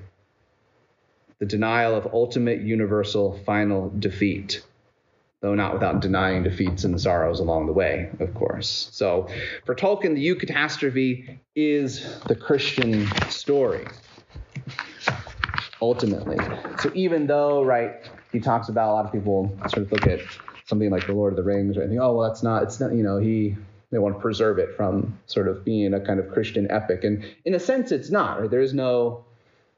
the 1.40 1.44
denial 1.44 1.96
of 1.96 2.14
ultimate, 2.14 2.60
universal, 2.60 3.36
final 3.44 3.92
defeat, 3.98 4.62
though 5.40 5.56
not 5.56 5.72
without 5.72 5.98
denying 5.98 6.44
defeats 6.44 6.84
and 6.84 7.00
sorrows 7.00 7.40
along 7.40 7.66
the 7.66 7.72
way, 7.72 8.10
of 8.20 8.32
course. 8.32 8.88
So 8.92 9.26
for 9.64 9.74
Tolkien, 9.74 10.14
the 10.14 10.24
eucatastrophe 10.24 11.40
is 11.56 12.16
the 12.28 12.36
Christian 12.36 13.08
story, 13.28 13.88
ultimately. 15.82 16.38
So 16.78 16.92
even 16.94 17.26
though, 17.26 17.64
right, 17.64 18.08
he 18.30 18.38
talks 18.38 18.68
about 18.68 18.92
a 18.92 18.94
lot 18.94 19.06
of 19.06 19.10
people 19.10 19.52
sort 19.62 19.78
of 19.78 19.90
look 19.90 20.06
at 20.06 20.20
something 20.66 20.90
like 20.90 21.08
the 21.08 21.12
Lord 21.12 21.32
of 21.32 21.36
the 21.38 21.42
Rings, 21.42 21.76
right, 21.76 21.82
and 21.82 21.90
think, 21.90 22.00
oh, 22.00 22.18
well, 22.18 22.28
that's 22.28 22.44
not, 22.44 22.62
it's 22.62 22.78
not, 22.78 22.94
you 22.94 23.02
know, 23.02 23.16
he 23.16 23.56
they 23.90 23.98
want 23.98 24.16
to 24.16 24.20
preserve 24.20 24.58
it 24.58 24.76
from 24.76 25.18
sort 25.26 25.48
of 25.48 25.64
being 25.64 25.94
a 25.94 26.00
kind 26.00 26.18
of 26.18 26.30
Christian 26.32 26.70
epic. 26.70 27.04
And 27.04 27.24
in 27.44 27.54
a 27.54 27.60
sense, 27.60 27.92
it's 27.92 28.10
not. 28.10 28.40
Right? 28.40 28.50
There's 28.50 28.74
no, 28.74 29.24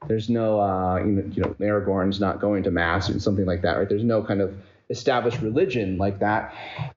there's 0.07 0.29
no, 0.29 0.59
uh, 0.59 0.97
you 0.97 1.11
know, 1.11 1.23
you 1.31 1.41
know, 1.43 1.55
Aragorn's 1.59 2.19
not 2.19 2.39
going 2.39 2.63
to 2.63 2.71
mass 2.71 3.09
or 3.09 3.19
something 3.19 3.45
like 3.45 3.61
that. 3.61 3.77
Right? 3.77 3.87
There's 3.87 4.03
no 4.03 4.23
kind 4.23 4.41
of 4.41 4.55
established 4.89 5.39
religion 5.41 5.97
like 5.97 6.19
that. 6.19 6.53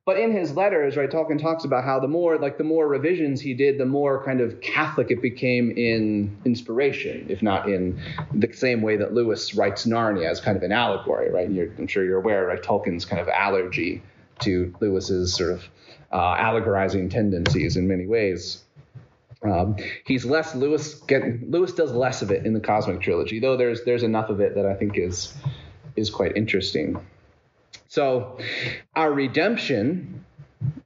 But 0.07 0.19
in 0.19 0.33
his 0.33 0.57
letters, 0.57 0.97
right, 0.97 1.11
Tolkien 1.11 1.41
talks 1.41 1.65
about 1.65 1.85
how 1.85 2.01
the 2.01 2.09
more, 2.09 2.39
like 2.39 2.57
the 2.57 2.65
more 2.65 2.89
revisions 2.89 3.41
he 3.41 3.53
did, 3.53 3.77
the 3.79 3.85
more 3.85 4.25
kind 4.25 4.41
of 4.41 4.61
Catholic 4.63 5.11
it 5.11 5.21
became 5.21 5.71
in 5.73 6.35
inspiration, 6.47 7.27
if 7.29 7.43
not 7.43 7.69
in 7.69 8.01
the 8.33 8.51
same 8.55 8.81
way 8.81 8.97
that 8.97 9.13
Lewis 9.13 9.55
writes 9.55 9.85
Narnia 9.85 10.31
as 10.31 10.41
kind 10.41 10.57
of 10.57 10.63
an 10.63 10.73
allegory, 10.73 11.31
right? 11.31 11.51
You're, 11.51 11.71
I'm 11.79 11.87
sure 11.87 12.03
you're 12.05 12.19
aware, 12.19 12.47
right? 12.47 12.63
Tolkien's 12.63 13.05
kind 13.05 13.21
of 13.21 13.29
allergy 13.29 14.03
to 14.41 14.75
Lewis's 14.81 15.35
sort 15.35 15.53
of 15.53 15.69
uh, 16.13 16.37
allegorizing 16.37 17.11
tendencies 17.11 17.77
in 17.77 17.89
many 17.89 18.07
ways. 18.07 18.63
Um, 19.43 19.77
he's 20.07 20.25
less 20.25 20.55
Lewis. 20.55 20.95
Get, 20.95 21.51
Lewis 21.51 21.73
does 21.73 21.93
less 21.93 22.23
of 22.23 22.31
it 22.31 22.47
in 22.47 22.53
the 22.53 22.61
Cosmic 22.61 23.01
Trilogy, 23.01 23.41
though 23.41 23.57
there's 23.57 23.85
there's 23.85 24.05
enough 24.05 24.31
of 24.31 24.41
it 24.41 24.55
that 24.55 24.67
I 24.67 24.75
think 24.75 24.97
is 24.97 25.35
is 25.97 26.11
quite 26.11 26.37
interesting. 26.37 27.05
So, 27.89 28.39
our 28.95 29.13
redemption 29.13 30.25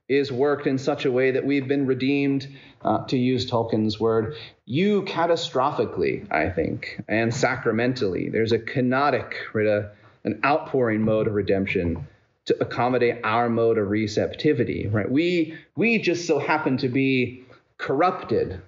is 0.09 0.31
worked 0.31 0.67
in 0.67 0.77
such 0.77 1.05
a 1.05 1.11
way 1.11 1.31
that 1.31 1.45
we've 1.45 1.67
been 1.67 1.85
redeemed, 1.85 2.47
uh, 2.81 3.05
to 3.05 3.17
use 3.17 3.49
Tolkien's 3.49 3.99
word, 3.99 4.35
eucatastrophically, 4.67 6.31
I 6.31 6.49
think, 6.49 7.01
and 7.07 7.33
sacramentally. 7.33 8.29
There's 8.29 8.51
a 8.51 8.59
kenotic, 8.59 9.33
right, 9.53 9.85
an 10.23 10.39
outpouring 10.45 11.01
mode 11.01 11.27
of 11.27 11.33
redemption 11.33 12.07
to 12.47 12.57
accommodate 12.61 13.19
our 13.23 13.49
mode 13.49 13.77
of 13.77 13.89
receptivity, 13.89 14.87
right? 14.87 15.09
We 15.09 15.57
we 15.75 15.99
just 15.99 16.25
so 16.25 16.39
happen 16.39 16.77
to 16.77 16.89
be 16.89 17.43
corrupted 17.77 18.61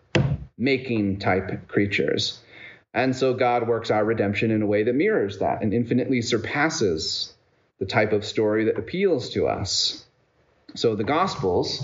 making 0.58 1.20
type 1.20 1.68
creatures. 1.68 2.40
And 2.94 3.16
so 3.16 3.34
God 3.34 3.68
works 3.68 3.92
our 3.92 4.04
redemption 4.04 4.52
in 4.52 4.62
a 4.62 4.66
way 4.66 4.84
that 4.84 4.94
mirrors 4.94 5.40
that 5.40 5.62
and 5.62 5.74
infinitely 5.74 6.22
surpasses 6.22 7.34
the 7.80 7.86
type 7.86 8.12
of 8.12 8.26
story 8.26 8.66
that 8.66 8.78
appeals 8.78 9.30
to 9.32 9.48
us. 9.48 10.06
So 10.76 10.96
the 10.96 11.04
Gospels 11.06 11.82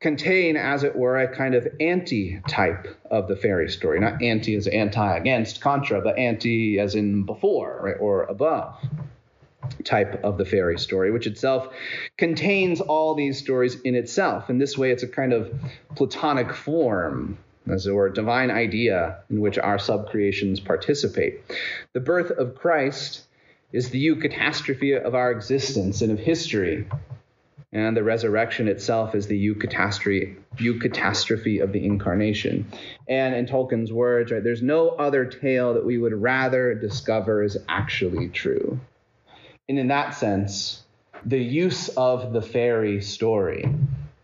contain, 0.00 0.56
as 0.56 0.84
it 0.84 0.94
were, 0.94 1.18
a 1.18 1.34
kind 1.34 1.54
of 1.54 1.66
anti 1.80 2.40
type 2.46 2.86
of 3.10 3.26
the 3.26 3.36
fairy 3.36 3.68
story. 3.68 3.98
Not 3.98 4.22
anti 4.22 4.54
as 4.54 4.68
anti 4.68 5.16
against, 5.16 5.60
contra, 5.60 6.00
but 6.00 6.16
anti 6.16 6.78
as 6.78 6.94
in 6.94 7.24
before 7.24 7.80
right, 7.82 7.96
or 7.98 8.22
above 8.22 8.76
type 9.84 10.22
of 10.24 10.38
the 10.38 10.44
fairy 10.44 10.78
story, 10.78 11.10
which 11.10 11.26
itself 11.26 11.68
contains 12.16 12.80
all 12.80 13.14
these 13.14 13.38
stories 13.38 13.80
in 13.82 13.94
itself. 13.94 14.50
In 14.50 14.58
this 14.58 14.76
way, 14.76 14.90
it's 14.90 15.02
a 15.02 15.08
kind 15.08 15.32
of 15.32 15.52
Platonic 15.94 16.52
form, 16.52 17.38
as 17.70 17.86
it 17.86 17.92
were, 17.92 18.08
divine 18.08 18.50
idea 18.50 19.18
in 19.30 19.40
which 19.40 19.58
our 19.58 19.78
subcreations 19.78 20.64
participate. 20.64 21.40
The 21.92 22.00
birth 22.00 22.30
of 22.30 22.54
Christ 22.54 23.24
is 23.72 23.90
the 23.90 24.06
eucatastrophe 24.06 25.00
of 25.02 25.14
our 25.14 25.30
existence 25.30 26.00
and 26.02 26.12
of 26.12 26.18
history. 26.18 26.86
And 27.70 27.94
the 27.94 28.02
resurrection 28.02 28.66
itself 28.66 29.14
is 29.14 29.26
the 29.26 29.54
eucatastrophe, 29.54 30.36
eucatastrophe 30.56 31.62
of 31.62 31.72
the 31.72 31.84
incarnation. 31.84 32.66
And 33.06 33.34
in 33.34 33.44
Tolkien's 33.44 33.92
words, 33.92 34.32
right, 34.32 34.42
there's 34.42 34.62
no 34.62 34.88
other 34.88 35.26
tale 35.26 35.74
that 35.74 35.84
we 35.84 35.98
would 35.98 36.14
rather 36.14 36.74
discover 36.74 37.42
is 37.42 37.58
actually 37.68 38.28
true. 38.28 38.80
And 39.68 39.78
in 39.78 39.88
that 39.88 40.14
sense, 40.14 40.82
the 41.24 41.38
use 41.38 41.88
of 41.90 42.32
the 42.32 42.40
fairy 42.40 43.02
story 43.02 43.64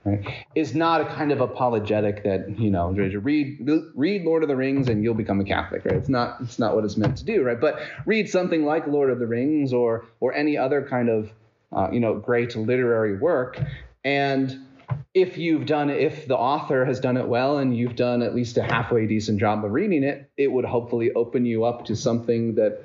right, 0.04 0.46
is 0.54 0.74
not 0.74 1.00
a 1.00 1.04
kind 1.06 1.32
of 1.32 1.40
apologetic 1.40 2.24
that 2.24 2.58
you 2.58 2.70
know 2.70 2.90
read 2.90 3.90
read 3.94 4.24
Lord 4.24 4.42
of 4.42 4.48
the 4.48 4.56
Rings 4.56 4.88
and 4.88 5.02
you'll 5.02 5.14
become 5.14 5.40
a 5.40 5.44
Catholic, 5.44 5.84
right? 5.84 5.96
It's 5.96 6.08
not 6.08 6.40
it's 6.40 6.58
not 6.58 6.74
what 6.74 6.84
it's 6.84 6.96
meant 6.96 7.18
to 7.18 7.24
do, 7.24 7.42
right? 7.42 7.60
But 7.60 7.80
read 8.06 8.28
something 8.28 8.64
like 8.64 8.86
Lord 8.86 9.10
of 9.10 9.18
the 9.18 9.26
Rings 9.26 9.72
or 9.72 10.06
or 10.20 10.32
any 10.34 10.56
other 10.56 10.86
kind 10.88 11.08
of 11.08 11.32
uh, 11.72 11.88
you 11.92 12.00
know 12.00 12.14
great 12.14 12.54
literary 12.56 13.16
work, 13.16 13.60
and 14.04 14.66
if 15.14 15.38
you've 15.38 15.66
done 15.66 15.90
if 15.90 16.26
the 16.28 16.36
author 16.36 16.84
has 16.84 17.00
done 17.00 17.16
it 17.16 17.26
well 17.26 17.58
and 17.58 17.76
you've 17.76 17.96
done 17.96 18.22
at 18.22 18.34
least 18.34 18.56
a 18.56 18.62
halfway 18.62 19.06
decent 19.06 19.40
job 19.40 19.64
of 19.64 19.72
reading 19.72 20.04
it, 20.04 20.30
it 20.36 20.48
would 20.48 20.64
hopefully 20.64 21.12
open 21.12 21.46
you 21.46 21.64
up 21.64 21.86
to 21.86 21.96
something 21.96 22.54
that 22.56 22.84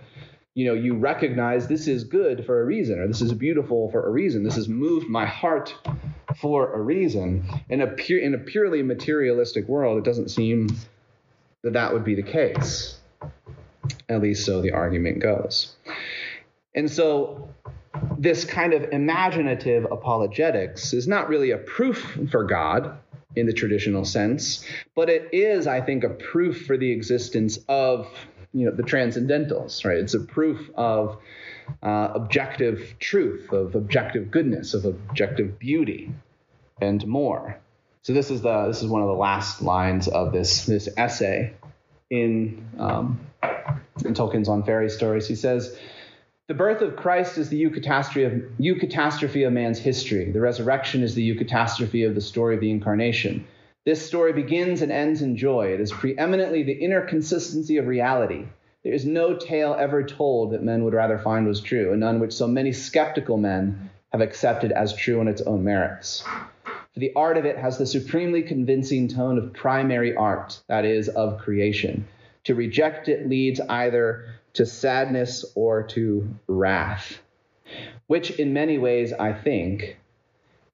you 0.59 0.65
know 0.65 0.73
you 0.73 0.93
recognize 0.93 1.67
this 1.67 1.87
is 1.87 2.03
good 2.03 2.45
for 2.45 2.61
a 2.61 2.65
reason 2.65 2.99
or 2.99 3.07
this 3.07 3.21
is 3.21 3.31
beautiful 3.31 3.89
for 3.91 4.05
a 4.05 4.09
reason. 4.09 4.43
This 4.43 4.55
has 4.55 4.67
moved 4.67 5.07
my 5.07 5.25
heart 5.25 5.73
for 6.35 6.73
a 6.73 6.81
reason. 6.81 7.45
In 7.69 7.79
a 7.79 7.87
pure 7.87 8.19
in 8.19 8.33
a 8.33 8.37
purely 8.37 8.83
materialistic 8.83 9.69
world 9.69 9.97
it 9.97 10.03
doesn't 10.03 10.27
seem 10.27 10.67
that 11.63 11.71
that 11.71 11.93
would 11.93 12.03
be 12.03 12.13
the 12.13 12.23
case. 12.23 12.99
At 14.09 14.21
least 14.21 14.45
so 14.45 14.61
the 14.61 14.73
argument 14.73 15.21
goes. 15.21 15.77
And 16.75 16.91
so 16.91 17.47
this 18.17 18.43
kind 18.43 18.73
of 18.73 18.83
imaginative 18.91 19.87
apologetics 19.89 20.91
is 20.91 21.07
not 21.07 21.29
really 21.29 21.51
a 21.51 21.57
proof 21.57 22.19
for 22.29 22.43
God 22.43 22.97
in 23.37 23.45
the 23.45 23.53
traditional 23.53 24.03
sense, 24.03 24.65
but 24.93 25.09
it 25.09 25.29
is, 25.31 25.67
I 25.67 25.79
think, 25.79 26.03
a 26.03 26.09
proof 26.09 26.65
for 26.65 26.75
the 26.75 26.91
existence 26.91 27.59
of 27.69 28.09
you 28.53 28.65
know 28.65 28.75
the 28.75 28.83
transcendentals, 28.83 29.85
right? 29.85 29.97
It's 29.97 30.13
a 30.13 30.19
proof 30.19 30.69
of 30.75 31.17
uh, 31.83 32.09
objective 32.13 32.95
truth, 32.99 33.51
of 33.51 33.75
objective 33.75 34.31
goodness, 34.31 34.73
of 34.73 34.85
objective 34.85 35.59
beauty, 35.59 36.11
and 36.81 37.05
more. 37.05 37.59
So 38.01 38.13
this 38.13 38.31
is 38.31 38.41
the 38.41 38.67
this 38.67 38.81
is 38.81 38.87
one 38.87 39.01
of 39.01 39.07
the 39.07 39.13
last 39.13 39.61
lines 39.61 40.07
of 40.07 40.31
this 40.31 40.65
this 40.65 40.89
essay 40.97 41.53
in 42.09 42.65
um, 42.79 43.19
in 44.03 44.13
Tolkien's 44.13 44.49
On 44.49 44.63
Fairy 44.63 44.89
Stories. 44.89 45.27
He 45.27 45.35
says. 45.35 45.77
The 46.47 46.55
birth 46.55 46.81
of 46.81 46.95
Christ 46.95 47.37
is 47.37 47.49
the 47.49 47.63
eucatastrophe 47.63 48.25
of, 48.25 48.31
eucatastrophe 48.59 49.45
of 49.45 49.53
man's 49.53 49.77
history. 49.77 50.31
The 50.31 50.41
resurrection 50.41 51.03
is 51.03 51.13
the 51.13 51.35
eucatastrophe 51.35 52.07
of 52.07 52.15
the 52.15 52.21
story 52.21 52.55
of 52.55 52.59
the 52.59 52.71
incarnation. 52.71 53.45
This 53.85 54.05
story 54.05 54.33
begins 54.33 54.81
and 54.81 54.91
ends 54.91 55.21
in 55.21 55.37
joy. 55.37 55.73
It 55.73 55.79
is 55.79 55.91
preeminently 55.91 56.63
the 56.63 56.73
inner 56.73 57.01
consistency 57.01 57.77
of 57.77 57.87
reality. 57.87 58.45
There 58.83 58.93
is 58.93 59.05
no 59.05 59.35
tale 59.35 59.75
ever 59.77 60.03
told 60.03 60.51
that 60.51 60.63
men 60.63 60.83
would 60.83 60.93
rather 60.93 61.17
find 61.17 61.47
was 61.47 61.61
true, 61.61 61.91
and 61.91 61.99
none 61.99 62.19
which 62.19 62.33
so 62.33 62.47
many 62.47 62.71
skeptical 62.73 63.37
men 63.37 63.89
have 64.11 64.21
accepted 64.21 64.71
as 64.71 64.95
true 64.95 65.19
on 65.19 65.27
its 65.27 65.41
own 65.41 65.63
merits. 65.63 66.23
For 66.93 66.99
the 66.99 67.13
art 67.15 67.37
of 67.37 67.45
it 67.45 67.57
has 67.57 67.77
the 67.77 67.85
supremely 67.85 68.41
convincing 68.41 69.07
tone 69.07 69.37
of 69.37 69.53
primary 69.53 70.15
art, 70.15 70.61
that 70.67 70.85
is, 70.85 71.07
of 71.07 71.39
creation. 71.39 72.07
To 72.45 72.55
reject 72.55 73.07
it 73.07 73.29
leads 73.29 73.59
either 73.61 74.25
to 74.53 74.65
sadness 74.65 75.45
or 75.55 75.83
to 75.83 76.27
wrath, 76.47 77.19
which 78.07 78.31
in 78.31 78.53
many 78.53 78.77
ways, 78.77 79.13
I 79.13 79.33
think, 79.33 79.97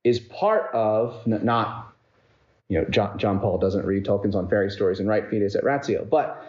is 0.03 0.19
part 0.19 0.73
of 0.73 1.25
not, 1.27 1.84
you 2.69 2.79
know, 2.79 2.85
John, 2.89 3.17
John 3.17 3.39
Paul 3.39 3.57
doesn't 3.57 3.85
read 3.85 4.05
Tolkien's 4.05 4.35
on 4.35 4.49
fairy 4.49 4.69
stories 4.69 4.99
and 4.99 5.07
write 5.07 5.29
Fides 5.29 5.55
et 5.55 5.63
Ratio, 5.63 6.05
but 6.05 6.43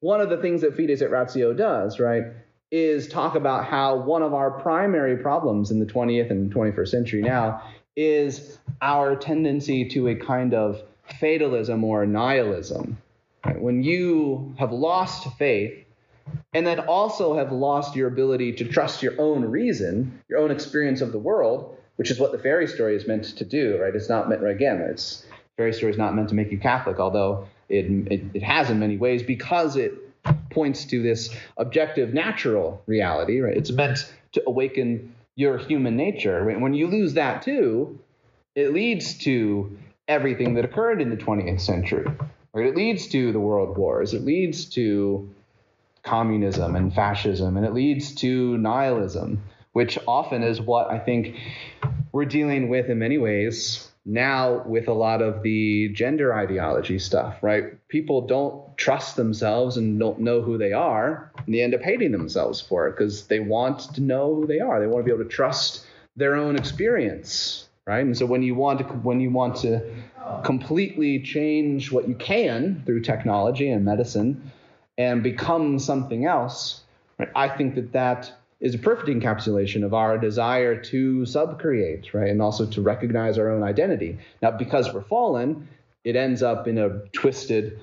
one 0.00 0.20
of 0.20 0.30
the 0.30 0.36
things 0.36 0.60
that 0.60 0.76
Fides 0.76 1.02
et 1.02 1.10
Ratio 1.10 1.52
does, 1.52 1.98
right, 1.98 2.24
is 2.70 3.08
talk 3.08 3.34
about 3.34 3.64
how 3.64 3.96
one 3.96 4.22
of 4.22 4.34
our 4.34 4.50
primary 4.50 5.16
problems 5.16 5.70
in 5.70 5.80
the 5.80 5.86
20th 5.86 6.30
and 6.30 6.54
21st 6.54 6.88
century 6.88 7.22
now 7.22 7.62
is 7.96 8.58
our 8.80 9.16
tendency 9.16 9.88
to 9.88 10.08
a 10.08 10.14
kind 10.14 10.54
of 10.54 10.80
fatalism 11.18 11.82
or 11.82 12.06
nihilism. 12.06 12.98
Right? 13.44 13.60
When 13.60 13.82
you 13.82 14.54
have 14.58 14.70
lost 14.70 15.26
faith 15.38 15.84
and 16.52 16.66
then 16.66 16.80
also 16.80 17.34
have 17.36 17.50
lost 17.50 17.96
your 17.96 18.08
ability 18.08 18.52
to 18.52 18.64
trust 18.64 19.02
your 19.02 19.14
own 19.18 19.44
reason, 19.44 20.22
your 20.28 20.38
own 20.38 20.50
experience 20.50 21.00
of 21.00 21.10
the 21.10 21.18
world, 21.18 21.76
which 21.96 22.10
is 22.10 22.20
what 22.20 22.32
the 22.32 22.38
fairy 22.38 22.66
story 22.66 22.94
is 22.94 23.08
meant 23.08 23.24
to 23.24 23.44
do, 23.44 23.78
right? 23.80 23.94
It's 23.94 24.08
not 24.08 24.28
meant, 24.28 24.46
again, 24.46 24.80
it's 24.80 25.24
fairy 25.58 25.72
story 25.72 25.90
is 25.90 25.98
not 25.98 26.14
meant 26.14 26.28
to 26.28 26.36
make 26.36 26.52
you 26.52 26.58
Catholic, 26.58 27.00
although 27.00 27.48
it, 27.68 27.86
it, 28.10 28.22
it 28.32 28.42
has 28.44 28.70
in 28.70 28.78
many 28.78 28.96
ways 28.96 29.24
because 29.24 29.76
it 29.76 29.92
points 30.50 30.84
to 30.86 31.02
this 31.02 31.34
objective 31.56 32.14
natural 32.14 32.80
reality, 32.86 33.40
right? 33.40 33.56
It's 33.56 33.72
meant 33.72 34.10
to 34.32 34.42
awaken 34.46 35.14
your 35.34 35.58
human 35.58 35.96
nature. 35.96 36.44
When 36.44 36.74
you 36.74 36.86
lose 36.86 37.14
that 37.14 37.42
too, 37.42 37.98
it 38.54 38.72
leads 38.72 39.18
to 39.18 39.76
everything 40.06 40.54
that 40.54 40.64
occurred 40.64 41.02
in 41.02 41.10
the 41.10 41.16
20th 41.16 41.60
century. 41.60 42.06
Right? 42.54 42.66
It 42.66 42.76
leads 42.76 43.08
to 43.08 43.32
the 43.32 43.40
world 43.40 43.76
wars. 43.76 44.14
It 44.14 44.22
leads 44.22 44.64
to 44.70 45.28
communism 46.04 46.76
and 46.76 46.94
fascism, 46.94 47.56
and 47.56 47.66
it 47.66 47.74
leads 47.74 48.14
to 48.16 48.56
nihilism, 48.58 49.42
which 49.72 49.98
often 50.06 50.44
is 50.44 50.60
what 50.60 50.88
I 50.88 51.00
think 51.00 51.36
we're 52.12 52.24
dealing 52.24 52.68
with 52.68 52.88
in 52.88 53.00
many 53.00 53.18
ways 53.18 53.87
now 54.08 54.62
with 54.64 54.88
a 54.88 54.92
lot 54.92 55.20
of 55.20 55.42
the 55.42 55.90
gender 55.90 56.34
ideology 56.34 56.98
stuff, 56.98 57.36
right? 57.42 57.86
People 57.88 58.22
don't 58.22 58.76
trust 58.78 59.16
themselves 59.16 59.76
and 59.76 60.00
don't 60.00 60.18
know 60.18 60.40
who 60.40 60.56
they 60.56 60.72
are, 60.72 61.30
and 61.44 61.54
they 61.54 61.62
end 61.62 61.74
up 61.74 61.82
hating 61.82 62.12
themselves 62.12 62.58
for 62.58 62.88
it 62.88 62.92
because 62.92 63.26
they 63.26 63.38
want 63.38 63.80
to 63.94 64.00
know 64.00 64.34
who 64.34 64.46
they 64.46 64.60
are. 64.60 64.80
They 64.80 64.86
want 64.86 65.04
to 65.04 65.04
be 65.04 65.14
able 65.14 65.28
to 65.28 65.30
trust 65.30 65.84
their 66.16 66.36
own 66.36 66.56
experience, 66.56 67.68
right? 67.86 68.04
And 68.04 68.16
so 68.16 68.24
when 68.24 68.42
you 68.42 68.54
want 68.54 68.78
to 68.78 68.84
when 68.84 69.20
you 69.20 69.30
want 69.30 69.56
to 69.56 69.82
completely 70.42 71.20
change 71.20 71.92
what 71.92 72.08
you 72.08 72.14
can 72.14 72.82
through 72.86 73.02
technology 73.02 73.70
and 73.70 73.84
medicine, 73.84 74.50
and 74.96 75.22
become 75.22 75.78
something 75.78 76.24
else, 76.24 76.80
right? 77.18 77.28
I 77.36 77.48
think 77.50 77.74
that 77.74 77.92
that 77.92 78.32
is 78.60 78.74
a 78.74 78.78
perfect 78.78 79.08
encapsulation 79.08 79.84
of 79.84 79.94
our 79.94 80.18
desire 80.18 80.80
to 80.82 81.20
subcreate, 81.20 82.12
right? 82.12 82.30
And 82.30 82.42
also 82.42 82.66
to 82.66 82.82
recognize 82.82 83.38
our 83.38 83.50
own 83.50 83.62
identity. 83.62 84.18
Now, 84.42 84.50
because 84.50 84.92
we're 84.92 85.02
fallen, 85.02 85.68
it 86.04 86.16
ends 86.16 86.42
up 86.42 86.66
in 86.66 86.78
a 86.78 87.00
twisted, 87.12 87.78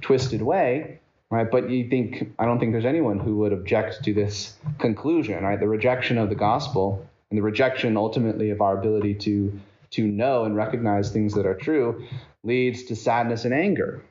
twisted 0.00 0.42
way, 0.42 1.00
right? 1.30 1.48
But 1.50 1.70
you 1.70 1.88
think, 1.88 2.34
I 2.38 2.44
don't 2.44 2.58
think 2.58 2.72
there's 2.72 2.84
anyone 2.84 3.18
who 3.18 3.36
would 3.38 3.52
object 3.52 4.02
to 4.04 4.14
this 4.14 4.56
conclusion, 4.78 5.44
right? 5.44 5.60
The 5.60 5.68
rejection 5.68 6.18
of 6.18 6.28
the 6.28 6.34
gospel 6.34 7.06
and 7.30 7.38
the 7.38 7.42
rejection 7.42 7.96
ultimately 7.96 8.50
of 8.50 8.60
our 8.60 8.78
ability 8.78 9.14
to, 9.14 9.60
to 9.90 10.06
know 10.06 10.44
and 10.44 10.56
recognize 10.56 11.10
things 11.10 11.34
that 11.34 11.46
are 11.46 11.54
true 11.54 12.04
leads 12.42 12.84
to 12.84 12.96
sadness 12.96 13.44
and 13.44 13.54
anger, 13.54 14.02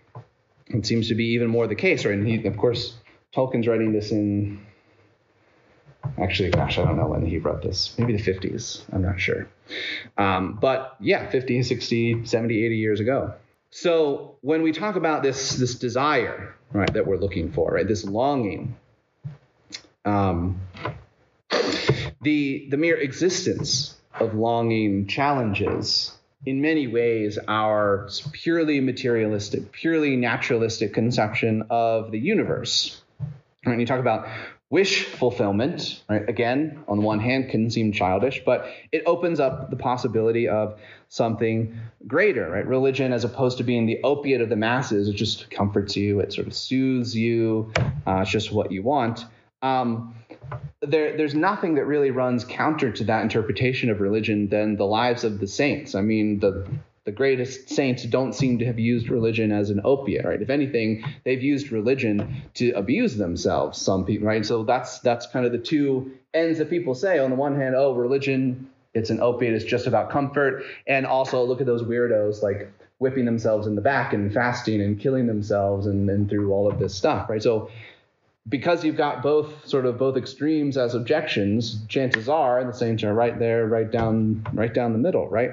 it 0.67 0.85
seems 0.85 1.09
to 1.09 1.15
be 1.15 1.25
even 1.33 1.47
more 1.49 1.67
the 1.67 1.75
case, 1.75 2.05
right? 2.05 2.15
And 2.15 2.27
he, 2.27 2.45
of 2.45 2.57
course, 2.57 2.95
Tolkien's 3.35 3.67
writing 3.67 3.91
this 3.91 4.11
in, 4.11 4.65
actually, 6.21 6.49
gosh, 6.49 6.77
I 6.77 6.85
don't 6.85 6.97
know 6.97 7.07
when 7.07 7.25
he 7.25 7.37
wrote 7.37 7.61
this. 7.61 7.95
Maybe 7.97 8.15
the 8.15 8.23
50s. 8.23 8.81
I'm 8.91 9.01
not 9.01 9.19
sure. 9.19 9.47
Um, 10.17 10.57
but 10.61 10.95
yeah, 10.99 11.29
50, 11.29 11.63
60, 11.63 12.25
70, 12.25 12.65
80 12.65 12.77
years 12.77 12.99
ago. 12.99 13.33
So 13.71 14.37
when 14.41 14.61
we 14.61 14.71
talk 14.71 14.95
about 14.95 15.21
this, 15.21 15.51
this 15.57 15.75
desire, 15.75 16.55
right, 16.71 16.91
that 16.93 17.05
we're 17.05 17.17
looking 17.17 17.51
for, 17.51 17.71
right, 17.71 17.87
this 17.87 18.05
longing, 18.05 18.75
um, 20.05 20.61
the 22.21 22.67
the 22.69 22.77
mere 22.77 22.97
existence 22.97 23.95
of 24.19 24.33
longing 24.33 25.07
challenges 25.07 26.15
in 26.45 26.61
many 26.61 26.87
ways 26.87 27.37
our 27.47 28.07
purely 28.31 28.79
materialistic, 28.79 29.71
purely 29.71 30.15
naturalistic 30.15 30.93
conception 30.93 31.63
of 31.69 32.11
the 32.11 32.19
universe. 32.19 33.01
When 33.63 33.79
you 33.79 33.85
talk 33.85 33.99
about 33.99 34.27
wish 34.69 35.05
fulfillment, 35.05 36.03
right? 36.09 36.27
Again, 36.27 36.83
on 36.87 36.99
the 36.99 37.05
one 37.05 37.19
hand, 37.19 37.49
can 37.49 37.69
seem 37.69 37.91
childish, 37.91 38.41
but 38.45 38.67
it 38.91 39.03
opens 39.05 39.39
up 39.39 39.69
the 39.69 39.75
possibility 39.75 40.47
of 40.47 40.79
something 41.07 41.77
greater, 42.07 42.49
right? 42.49 42.65
Religion, 42.65 43.13
as 43.13 43.23
opposed 43.23 43.57
to 43.59 43.63
being 43.63 43.85
the 43.85 43.99
opiate 44.03 44.41
of 44.41 44.49
the 44.49 44.55
masses, 44.55 45.07
it 45.07 45.13
just 45.13 45.51
comforts 45.51 45.95
you, 45.95 46.19
it 46.19 46.33
sort 46.33 46.47
of 46.47 46.53
soothes 46.53 47.15
you, 47.15 47.71
uh, 48.07 48.21
it's 48.21 48.31
just 48.31 48.51
what 48.51 48.71
you 48.71 48.81
want. 48.81 49.25
Um, 49.61 50.15
there, 50.81 51.15
there's 51.15 51.35
nothing 51.35 51.75
that 51.75 51.85
really 51.85 52.11
runs 52.11 52.43
counter 52.43 52.91
to 52.91 53.03
that 53.05 53.21
interpretation 53.21 53.89
of 53.89 54.01
religion 54.01 54.49
than 54.49 54.75
the 54.75 54.85
lives 54.85 55.23
of 55.23 55.39
the 55.39 55.47
saints. 55.47 55.95
I 55.95 56.01
mean, 56.01 56.39
the 56.39 56.67
the 57.05 57.11
greatest 57.11 57.69
saints 57.69 58.03
don't 58.03 58.33
seem 58.33 58.59
to 58.59 58.65
have 58.65 58.79
used 58.79 59.09
religion 59.09 59.51
as 59.51 59.69
an 59.69 59.79
opiate, 59.83 60.25
right? 60.25 60.41
If 60.41 60.49
anything, 60.49 61.03
they've 61.23 61.41
used 61.41 61.71
religion 61.71 62.43
to 62.55 62.71
abuse 62.71 63.15
themselves. 63.15 63.79
Some 63.79 64.05
people, 64.05 64.27
right? 64.27 64.45
So 64.45 64.63
that's 64.63 64.99
that's 64.99 65.27
kind 65.27 65.45
of 65.45 65.51
the 65.51 65.59
two 65.59 66.11
ends 66.33 66.57
that 66.57 66.69
people 66.69 66.95
say. 66.95 67.19
On 67.19 67.29
the 67.29 67.35
one 67.35 67.59
hand, 67.59 67.75
oh, 67.75 67.93
religion, 67.93 68.69
it's 68.95 69.11
an 69.11 69.19
opiate, 69.21 69.53
it's 69.53 69.65
just 69.65 69.85
about 69.85 70.09
comfort, 70.09 70.63
and 70.87 71.05
also 71.05 71.43
look 71.43 71.61
at 71.61 71.67
those 71.67 71.83
weirdos 71.83 72.41
like 72.41 72.71
whipping 72.97 73.25
themselves 73.25 73.67
in 73.67 73.75
the 73.75 73.81
back 73.81 74.13
and 74.13 74.33
fasting 74.33 74.81
and 74.81 74.99
killing 74.99 75.27
themselves 75.27 75.85
and, 75.85 76.09
and 76.09 76.29
through 76.29 76.51
all 76.51 76.69
of 76.69 76.79
this 76.79 76.95
stuff, 76.95 77.29
right? 77.29 77.43
So 77.43 77.69
because 78.47 78.83
you've 78.83 78.97
got 78.97 79.21
both 79.21 79.67
sort 79.67 79.85
of 79.85 79.97
both 79.97 80.17
extremes 80.17 80.77
as 80.77 80.95
objections, 80.95 81.83
chances 81.87 82.29
are 82.29 82.63
the 82.63 82.73
saints 82.73 83.03
are 83.03 83.13
right 83.13 83.37
there, 83.37 83.67
right 83.67 83.91
down, 83.91 84.45
right 84.53 84.73
down 84.73 84.93
the 84.93 84.99
middle, 84.99 85.27
right? 85.27 85.51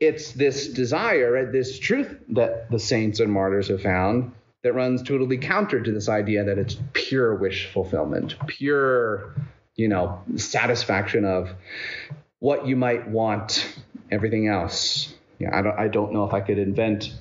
It's 0.00 0.32
this 0.32 0.68
desire, 0.68 1.50
this 1.50 1.78
truth 1.78 2.16
that 2.30 2.70
the 2.70 2.78
saints 2.78 3.20
and 3.20 3.32
martyrs 3.32 3.68
have 3.68 3.82
found 3.82 4.32
that 4.62 4.72
runs 4.72 5.02
totally 5.02 5.38
counter 5.38 5.80
to 5.80 5.92
this 5.92 6.08
idea 6.08 6.44
that 6.44 6.58
it's 6.58 6.76
pure 6.92 7.34
wish 7.34 7.70
fulfillment, 7.72 8.34
pure, 8.46 9.34
you 9.76 9.88
know, 9.88 10.22
satisfaction 10.36 11.24
of 11.24 11.50
what 12.38 12.66
you 12.66 12.76
might 12.76 13.08
want, 13.08 13.76
everything 14.10 14.48
else. 14.48 15.12
Yeah, 15.38 15.56
I 15.56 15.62
don't, 15.62 15.78
I 15.78 15.88
don't 15.88 16.12
know 16.12 16.24
if 16.24 16.32
I 16.32 16.40
could 16.40 16.58
invent 16.58 17.12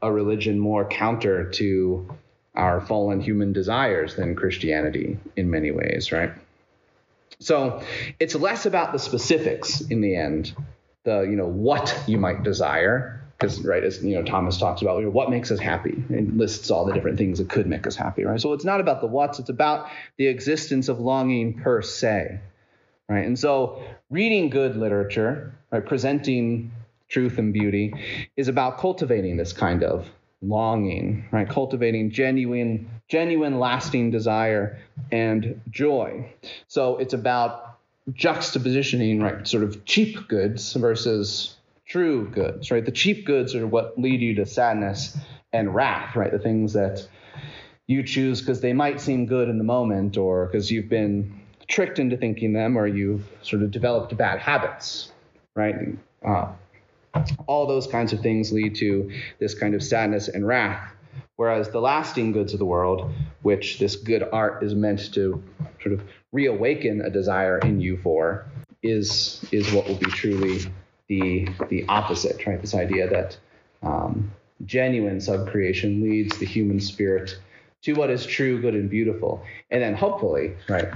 a 0.00 0.10
religion 0.10 0.58
more 0.58 0.86
counter 0.86 1.50
to 1.50 2.08
our 2.54 2.80
fallen 2.80 3.20
human 3.20 3.52
desires 3.52 4.16
than 4.16 4.34
Christianity 4.34 5.18
in 5.36 5.50
many 5.50 5.70
ways, 5.70 6.12
right? 6.12 6.32
So 7.38 7.82
it's 8.18 8.34
less 8.34 8.64
about 8.64 8.92
the 8.92 8.98
specifics 8.98 9.82
in 9.82 10.00
the 10.00 10.16
end, 10.16 10.54
the 11.06 11.22
you 11.22 11.36
know 11.36 11.46
what 11.46 11.98
you 12.06 12.18
might 12.18 12.42
desire, 12.42 13.22
because 13.38 13.64
right 13.64 13.82
as 13.82 14.04
you 14.04 14.14
know 14.14 14.22
thomas 14.22 14.58
talks 14.58 14.82
about 14.82 14.98
you 14.98 15.04
know, 15.04 15.10
what 15.10 15.30
makes 15.30 15.50
us 15.50 15.58
happy. 15.58 15.94
And 16.10 16.36
lists 16.36 16.70
all 16.70 16.84
the 16.84 16.92
different 16.92 17.16
things 17.16 17.38
that 17.38 17.48
could 17.48 17.66
make 17.66 17.86
us 17.86 17.96
happy 17.96 18.24
right? 18.24 18.40
So 18.40 18.52
it's 18.52 18.64
not 18.64 18.80
about 18.80 19.00
the 19.00 19.06
what's 19.06 19.38
it's 19.38 19.48
about 19.48 19.88
the 20.18 20.26
existence 20.26 20.88
of 20.88 21.00
longing 21.00 21.54
per 21.54 21.80
se 21.80 22.40
right? 23.08 23.24
And 23.24 23.38
so 23.38 23.82
reading 24.10 24.50
good 24.50 24.76
literature 24.76 25.54
right 25.70 25.84
presenting 25.86 26.72
truth 27.08 27.38
and 27.38 27.52
beauty 27.52 27.94
is 28.36 28.48
about 28.48 28.78
cultivating 28.78 29.36
this 29.36 29.52
kind 29.52 29.84
of 29.84 30.08
longing 30.42 31.26
right? 31.30 31.48
Cultivating 31.48 32.10
genuine 32.10 32.90
genuine 33.08 33.60
lasting 33.60 34.10
desire 34.10 34.78
and 35.12 35.60
joy. 35.70 36.32
So 36.66 36.96
it's 36.98 37.14
about 37.14 37.65
juxtapositioning 38.10 39.22
right 39.22 39.46
sort 39.46 39.64
of 39.64 39.84
cheap 39.84 40.28
goods 40.28 40.72
versus 40.74 41.56
true 41.86 42.28
goods, 42.28 42.70
right? 42.70 42.84
The 42.84 42.92
cheap 42.92 43.24
goods 43.24 43.54
are 43.54 43.66
what 43.66 43.98
lead 43.98 44.20
you 44.20 44.34
to 44.36 44.46
sadness 44.46 45.16
and 45.52 45.74
wrath, 45.74 46.16
right? 46.16 46.30
The 46.30 46.38
things 46.38 46.72
that 46.72 47.06
you 47.86 48.02
choose 48.02 48.40
because 48.40 48.60
they 48.60 48.72
might 48.72 49.00
seem 49.00 49.26
good 49.26 49.48
in 49.48 49.58
the 49.58 49.64
moment 49.64 50.16
or 50.16 50.46
because 50.46 50.70
you've 50.70 50.88
been 50.88 51.40
tricked 51.68 51.98
into 51.98 52.16
thinking 52.16 52.52
them 52.52 52.76
or 52.76 52.86
you've 52.86 53.24
sort 53.42 53.62
of 53.62 53.70
developed 53.70 54.16
bad 54.16 54.40
habits, 54.40 55.12
right? 55.54 55.74
Uh, 56.24 56.52
all 57.46 57.66
those 57.66 57.86
kinds 57.86 58.12
of 58.12 58.20
things 58.20 58.52
lead 58.52 58.74
to 58.76 59.10
this 59.38 59.54
kind 59.54 59.74
of 59.74 59.82
sadness 59.82 60.28
and 60.28 60.46
wrath. 60.46 60.92
Whereas 61.36 61.68
the 61.68 61.80
lasting 61.80 62.32
goods 62.32 62.52
of 62.54 62.58
the 62.58 62.64
world, 62.64 63.12
which 63.42 63.78
this 63.78 63.94
good 63.96 64.26
art 64.32 64.62
is 64.62 64.74
meant 64.74 65.12
to 65.14 65.42
sort 65.82 65.92
of 65.92 66.02
reawaken 66.32 67.02
a 67.02 67.10
desire 67.10 67.58
in 67.58 67.80
you 67.80 67.98
for, 67.98 68.46
is 68.82 69.44
is 69.52 69.70
what 69.72 69.86
will 69.86 69.96
be 69.96 70.06
truly 70.06 70.60
the 71.08 71.48
the 71.68 71.84
opposite, 71.88 72.46
right? 72.46 72.60
This 72.60 72.74
idea 72.74 73.08
that 73.08 73.36
um, 73.82 74.32
genuine 74.64 75.18
subcreation 75.18 76.02
leads 76.02 76.38
the 76.38 76.46
human 76.46 76.80
spirit 76.80 77.38
to 77.82 77.92
what 77.92 78.10
is 78.10 78.24
true, 78.26 78.60
good, 78.60 78.74
and 78.74 78.88
beautiful, 78.88 79.44
and 79.70 79.82
then 79.82 79.94
hopefully, 79.94 80.54
right, 80.68 80.88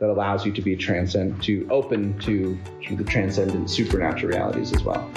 that 0.00 0.10
allows 0.10 0.44
you 0.44 0.52
to 0.52 0.62
be 0.62 0.74
transcend, 0.74 1.42
to 1.42 1.68
open 1.70 2.18
to, 2.20 2.58
to 2.88 2.96
the 2.96 3.04
transcendent 3.04 3.70
supernatural 3.70 4.32
realities 4.32 4.72
as 4.72 4.82
well. 4.82 5.08